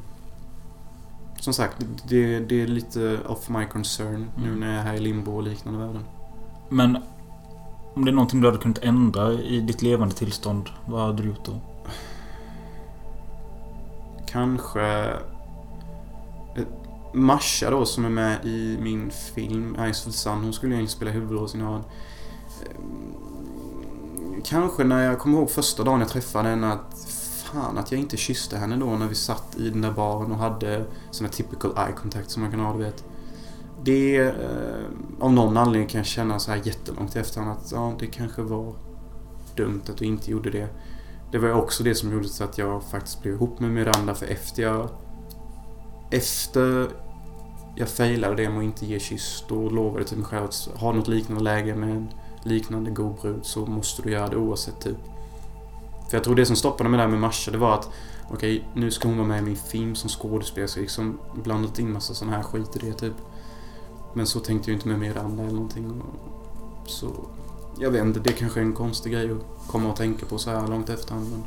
som 1.41 1.52
sagt, 1.55 1.76
det, 2.09 2.41
det 2.41 2.62
är 2.62 2.67
lite 2.67 3.19
off 3.26 3.49
my 3.49 3.64
concern 3.67 4.31
nu 4.37 4.47
Mm. 4.49 4.61
när 4.61 4.67
jag 4.73 4.76
är 4.76 4.83
här 4.83 4.95
i 4.95 5.00
limbo 5.00 5.33
och 5.37 5.43
liknande 5.43 5.87
världen. 5.87 6.05
Men 6.69 6.99
om 7.95 8.05
det 8.05 8.11
är 8.11 8.14
någonting 8.14 8.41
du 8.41 8.47
hade 8.47 8.59
kunnat 8.59 8.79
ändra 8.79 9.33
i 9.33 9.61
ditt 9.61 9.83
levande 9.83 10.14
tillstånd, 10.14 10.68
vad 10.87 11.07
hade 11.07 11.23
du 11.23 11.29
gjort 11.29 11.44
då? 11.44 11.61
Kanske... 14.27 14.83
eh, 16.57 16.66
Masha 17.14 17.70
då 17.70 17.85
som 17.85 18.05
är 18.05 18.09
med 18.11 18.44
i 18.44 18.79
min 18.81 19.11
film 19.11 19.77
Ice 19.92 19.99
of 19.99 20.05
the 20.05 20.18
Sun. 20.18 20.42
Hon 20.42 20.53
skulle 20.53 20.75
egentligen 20.75 20.96
spela 20.96 21.11
huvudrollsinnehavaren. 21.11 21.85
Kanske 24.44 24.85
när 24.85 25.05
jag 25.05 25.18
kommer 25.18 25.38
ihåg 25.38 25.50
första 25.50 25.85
dagen 25.85 26.00
jag 26.00 26.09
träffade 26.09 26.48
henne 26.48 26.72
att 26.72 27.09
fan 27.52 27.78
att 27.78 27.92
jag 27.92 28.00
inte 28.00 28.16
kysste 28.16 28.57
henne 28.57 28.76
då 28.76 28.87
när 28.87 29.09
vi 29.09 29.14
satt 29.14 29.57
i 29.57 29.70
den 29.70 29.81
där 29.81 29.92
baren 29.92 30.33
och 30.33 30.38
hade 30.38 30.85
sån 31.11 31.26
här 31.26 31.33
typical 31.33 31.70
eye 31.70 31.92
contact 31.92 32.31
som 32.31 32.42
man 32.42 32.50
kan 32.50 32.61
ha, 32.61 32.72
du 32.72 32.78
vet. 32.78 33.05
Det, 33.85 34.16
eh, 34.16 34.35
av 35.20 35.33
någon 35.33 35.57
anledning 35.57 35.88
kan 35.88 35.98
jag 35.98 36.07
känna 36.07 36.38
så 36.38 36.50
här 36.50 36.61
jättelångt 36.64 37.16
i 37.16 37.18
efterhand 37.18 37.50
att 37.50 37.72
ja, 37.72 37.94
det 37.98 38.07
kanske 38.07 38.42
var 38.42 38.74
dumt 39.57 39.83
att 39.88 39.96
du 39.96 40.05
inte 40.05 40.31
gjorde 40.31 40.50
det. 40.50 40.68
Det 41.33 41.38
var 41.38 41.48
ju 41.48 41.55
också 41.55 41.85
det 41.85 41.94
som 41.94 42.12
gjorde 42.12 42.28
så 42.28 42.44
att 42.44 42.59
jag 42.59 42.83
faktiskt 42.83 43.22
blev 43.22 43.35
ihop 43.35 43.61
med 43.61 43.70
Miranda 43.70 44.14
för 44.14 44.26
efter 44.26 44.62
jag... 44.62 44.88
Efter 46.11 46.88
jag 47.76 47.88
failade 47.88 48.35
det 48.35 48.48
med 48.48 48.59
att 48.59 48.64
inte 48.64 48.87
ge 48.87 49.00
kyss, 49.00 49.44
då 49.48 49.70
lovade 49.70 50.00
jag 50.00 50.07
till 50.07 50.18
mig 50.18 50.26
själv 50.26 50.44
att 50.44 50.68
ha 50.74 50.92
något 50.92 51.09
liknande 51.09 51.44
läge 51.44 51.74
med 51.74 51.90
en 51.90 52.09
liknande 52.42 52.90
god 52.90 53.14
brud 53.14 53.46
så 53.46 53.66
måste 53.66 54.02
du 54.02 54.11
göra 54.11 54.28
det 54.28 54.37
oavsett 54.37 54.81
typ. 54.81 54.96
För 56.09 56.16
jag 56.16 56.24
tror 56.24 56.35
det 56.35 56.46
som 56.46 56.57
stoppade 56.57 56.90
mig 56.90 57.00
där 57.00 57.09
med 57.09 57.20
Masha, 57.20 57.50
det 57.50 57.59
var 57.59 57.74
att 57.74 57.88
okej, 58.31 58.68
nu 58.74 58.90
ska 58.90 59.09
hon 59.09 59.16
vara 59.16 59.28
med 59.28 59.38
i 59.38 59.42
min 59.42 59.57
film 59.57 59.94
som 59.94 60.11
skådespelerska, 60.11 60.81
liksom 60.81 61.18
blandat 61.35 61.78
in 61.78 61.92
massa 61.92 62.14
sån 62.14 62.28
här 62.28 62.42
skit 62.42 62.76
i 62.76 62.78
det 62.78 62.92
typ. 62.92 63.14
Men 64.14 64.26
så 64.26 64.40
tänkte 64.40 64.70
jag 64.70 64.76
inte 64.76 64.88
med 64.88 64.98
Miranda 64.98 65.42
eller 65.42 65.52
någonting. 65.52 66.02
Så, 66.87 67.09
jag 67.78 67.90
vet 67.90 68.05
inte, 68.05 68.20
det 68.20 68.33
kanske 68.33 68.61
är 68.61 68.64
en 68.64 68.72
konstig 68.72 69.12
grej 69.12 69.31
att 69.31 69.68
komma 69.68 69.90
och 69.90 69.96
tänka 69.96 70.26
på 70.26 70.38
så 70.38 70.50
här 70.50 70.68
långt 70.68 70.88
efterhand. 70.88 71.31
Men... 71.31 71.44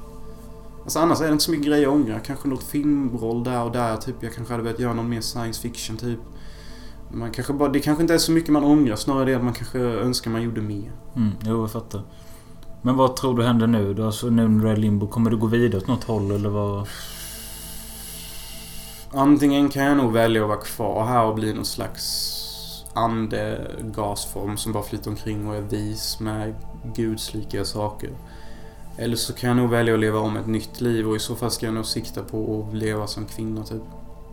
Alltså 0.83 0.99
annars 0.99 1.21
är 1.21 1.25
det 1.25 1.31
inte 1.31 1.43
så 1.43 1.51
mycket 1.51 1.67
grejer 1.67 1.83
jag 1.83 1.93
ångrar. 1.93 2.19
Kanske 2.19 2.47
något 2.47 2.63
filmroll 2.63 3.43
där 3.43 3.63
och 3.63 3.71
där. 3.71 3.97
Typ 3.97 4.15
jag 4.19 4.33
kanske 4.33 4.53
hade 4.53 4.63
velat 4.63 4.79
göra 4.79 4.93
någon 4.93 5.09
mer 5.09 5.21
science 5.21 5.61
fiction 5.61 5.97
typ. 5.97 6.19
Man 7.15 7.31
kanske 7.31 7.53
bara, 7.53 7.69
det 7.69 7.79
kanske 7.79 8.01
inte 8.01 8.13
är 8.13 8.17
så 8.17 8.31
mycket 8.31 8.49
man 8.49 8.63
ångrar. 8.63 8.95
Snarare 8.95 9.25
det 9.25 9.35
att 9.35 9.43
man 9.43 9.53
kanske 9.53 9.79
önskar 9.79 10.31
man 10.31 10.41
gjorde 10.41 10.61
mer. 10.61 10.91
Mm, 11.15 11.31
jo, 11.43 11.61
jag 11.61 11.71
fattar. 11.71 12.01
Men 12.81 12.95
vad 12.97 13.15
tror 13.15 13.37
du 13.37 13.43
händer 13.43 13.67
nu? 13.67 13.93
då? 13.93 14.05
Alltså, 14.05 14.27
nu 14.29 14.47
när 14.47 14.63
du 14.63 14.69
är 14.71 14.75
limbo, 14.75 15.07
kommer 15.07 15.29
du 15.29 15.37
gå 15.37 15.47
vidare 15.47 15.81
åt 15.81 15.87
något 15.87 16.03
håll 16.03 16.31
eller 16.31 16.49
vad? 16.49 16.87
Antingen 19.11 19.69
kan 19.69 19.83
jag 19.83 19.97
nog 19.97 20.11
välja 20.11 20.41
att 20.41 20.47
vara 20.47 20.59
kvar 20.59 21.05
här 21.05 21.25
och 21.25 21.35
bli 21.35 21.53
någon 21.53 21.65
slags 21.65 22.31
ande, 22.93 23.71
gasform 23.83 24.57
som 24.57 24.73
bara 24.73 24.83
flyter 24.83 25.09
omkring 25.09 25.47
och 25.47 25.55
är 25.55 25.61
vis 25.61 26.19
med 26.19 26.55
gudslika 26.95 27.65
saker. 27.65 28.09
Eller 28.97 29.15
så 29.15 29.33
kan 29.33 29.47
jag 29.47 29.57
nog 29.57 29.69
välja 29.69 29.93
att 29.93 29.99
leva 29.99 30.19
om 30.19 30.37
ett 30.37 30.47
nytt 30.47 30.81
liv 30.81 31.09
och 31.09 31.15
i 31.15 31.19
så 31.19 31.35
fall 31.35 31.51
ska 31.51 31.65
jag 31.65 31.75
nog 31.75 31.85
sikta 31.85 32.23
på 32.23 32.67
att 32.67 32.75
leva 32.75 33.07
som 33.07 33.25
kvinna 33.25 33.63
typ. 33.63 33.83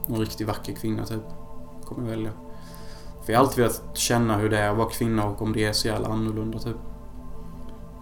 En 0.09 0.17
riktigt 0.17 0.47
vacker 0.47 0.73
kvinna 0.73 1.07
typ. 1.07 1.23
Kommer 1.85 2.03
jag 2.03 2.17
välja. 2.17 2.31
För 3.25 3.33
jag 3.33 3.41
har 3.41 3.45
alltid 3.47 3.59
velat 3.65 3.83
känna 3.95 4.37
hur 4.37 4.51
det 4.51 4.59
är 4.59 4.71
att 4.71 4.77
vara 4.77 4.89
kvinna 4.89 5.25
och 5.25 5.43
om 5.43 5.53
det 5.53 5.65
är 5.65 5.73
så 5.73 5.89
jävla 5.89 6.09
annorlunda 6.09 6.59
typ. 6.59 6.77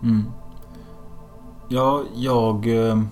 Mm. 0.03 0.25
Ja, 1.69 2.03
jag... 2.15 2.87
Eh, 2.89 3.03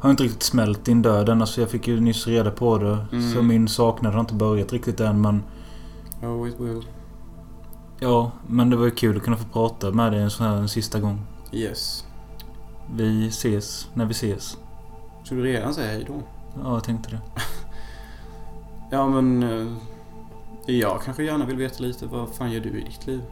har 0.00 0.10
inte 0.10 0.22
riktigt 0.22 0.42
smält 0.42 0.84
din 0.84 1.02
död 1.02 1.28
än. 1.28 1.40
Alltså, 1.40 1.60
jag 1.60 1.70
fick 1.70 1.88
ju 1.88 2.00
nyss 2.00 2.26
reda 2.26 2.50
på 2.50 2.78
det. 2.78 3.06
Mm. 3.12 3.32
Så 3.32 3.42
min 3.42 3.68
saknad 3.68 4.12
har 4.12 4.20
inte 4.20 4.34
börjat 4.34 4.72
riktigt 4.72 5.00
än. 5.00 5.20
Men 5.20 5.42
Oh, 6.22 6.48
it 6.48 6.60
will. 6.60 6.86
ja, 8.00 8.30
men 8.46 8.70
det 8.70 8.76
var 8.76 8.84
ju 8.84 8.90
kul 8.90 9.16
att 9.16 9.22
kunna 9.22 9.36
få 9.36 9.44
prata 9.52 9.90
med 9.90 10.12
dig 10.12 10.22
en 10.22 10.30
sån 10.30 10.46
här 10.46 10.56
en 10.56 10.68
sista 10.68 11.00
gång. 11.00 11.20
Yes. 11.52 12.04
Vi 12.94 13.28
ses 13.28 13.88
när 13.94 14.04
vi 14.04 14.10
ses. 14.10 14.56
Så 15.24 15.34
du 15.34 15.42
redan 15.42 15.74
säga 15.74 15.92
hej 15.92 16.04
då? 16.06 16.14
Ja, 16.62 16.72
jag 16.74 16.84
tänkte 16.84 17.10
det. 17.10 17.20
Ja 18.90 19.06
men... 19.08 19.42
eh, 19.42 19.72
jag 20.72 21.02
kanske 21.02 21.24
gärna 21.24 21.44
vill 21.44 21.56
veta 21.56 21.82
lite 21.82 22.06
vad 22.06 22.34
fan 22.34 22.52
gör 22.52 22.60
du 22.60 22.68
i 22.68 22.84
ditt 22.84 23.06
liv? 23.06 23.22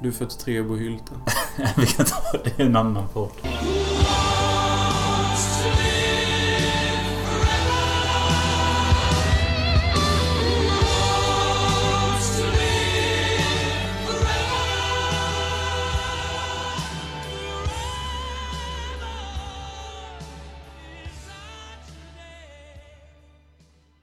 Du 0.00 0.08
är 0.08 0.12
43 0.12 0.60
och 0.60 0.66
bor 0.66 0.80
i 0.80 0.80
Hylte. 0.80 1.12
vi 1.76 1.86
kan 1.86 2.06
ta 2.06 2.38
det 2.44 2.62
i 2.62 2.66
en 2.66 2.76
annan 2.76 3.08
podd. 3.08 3.30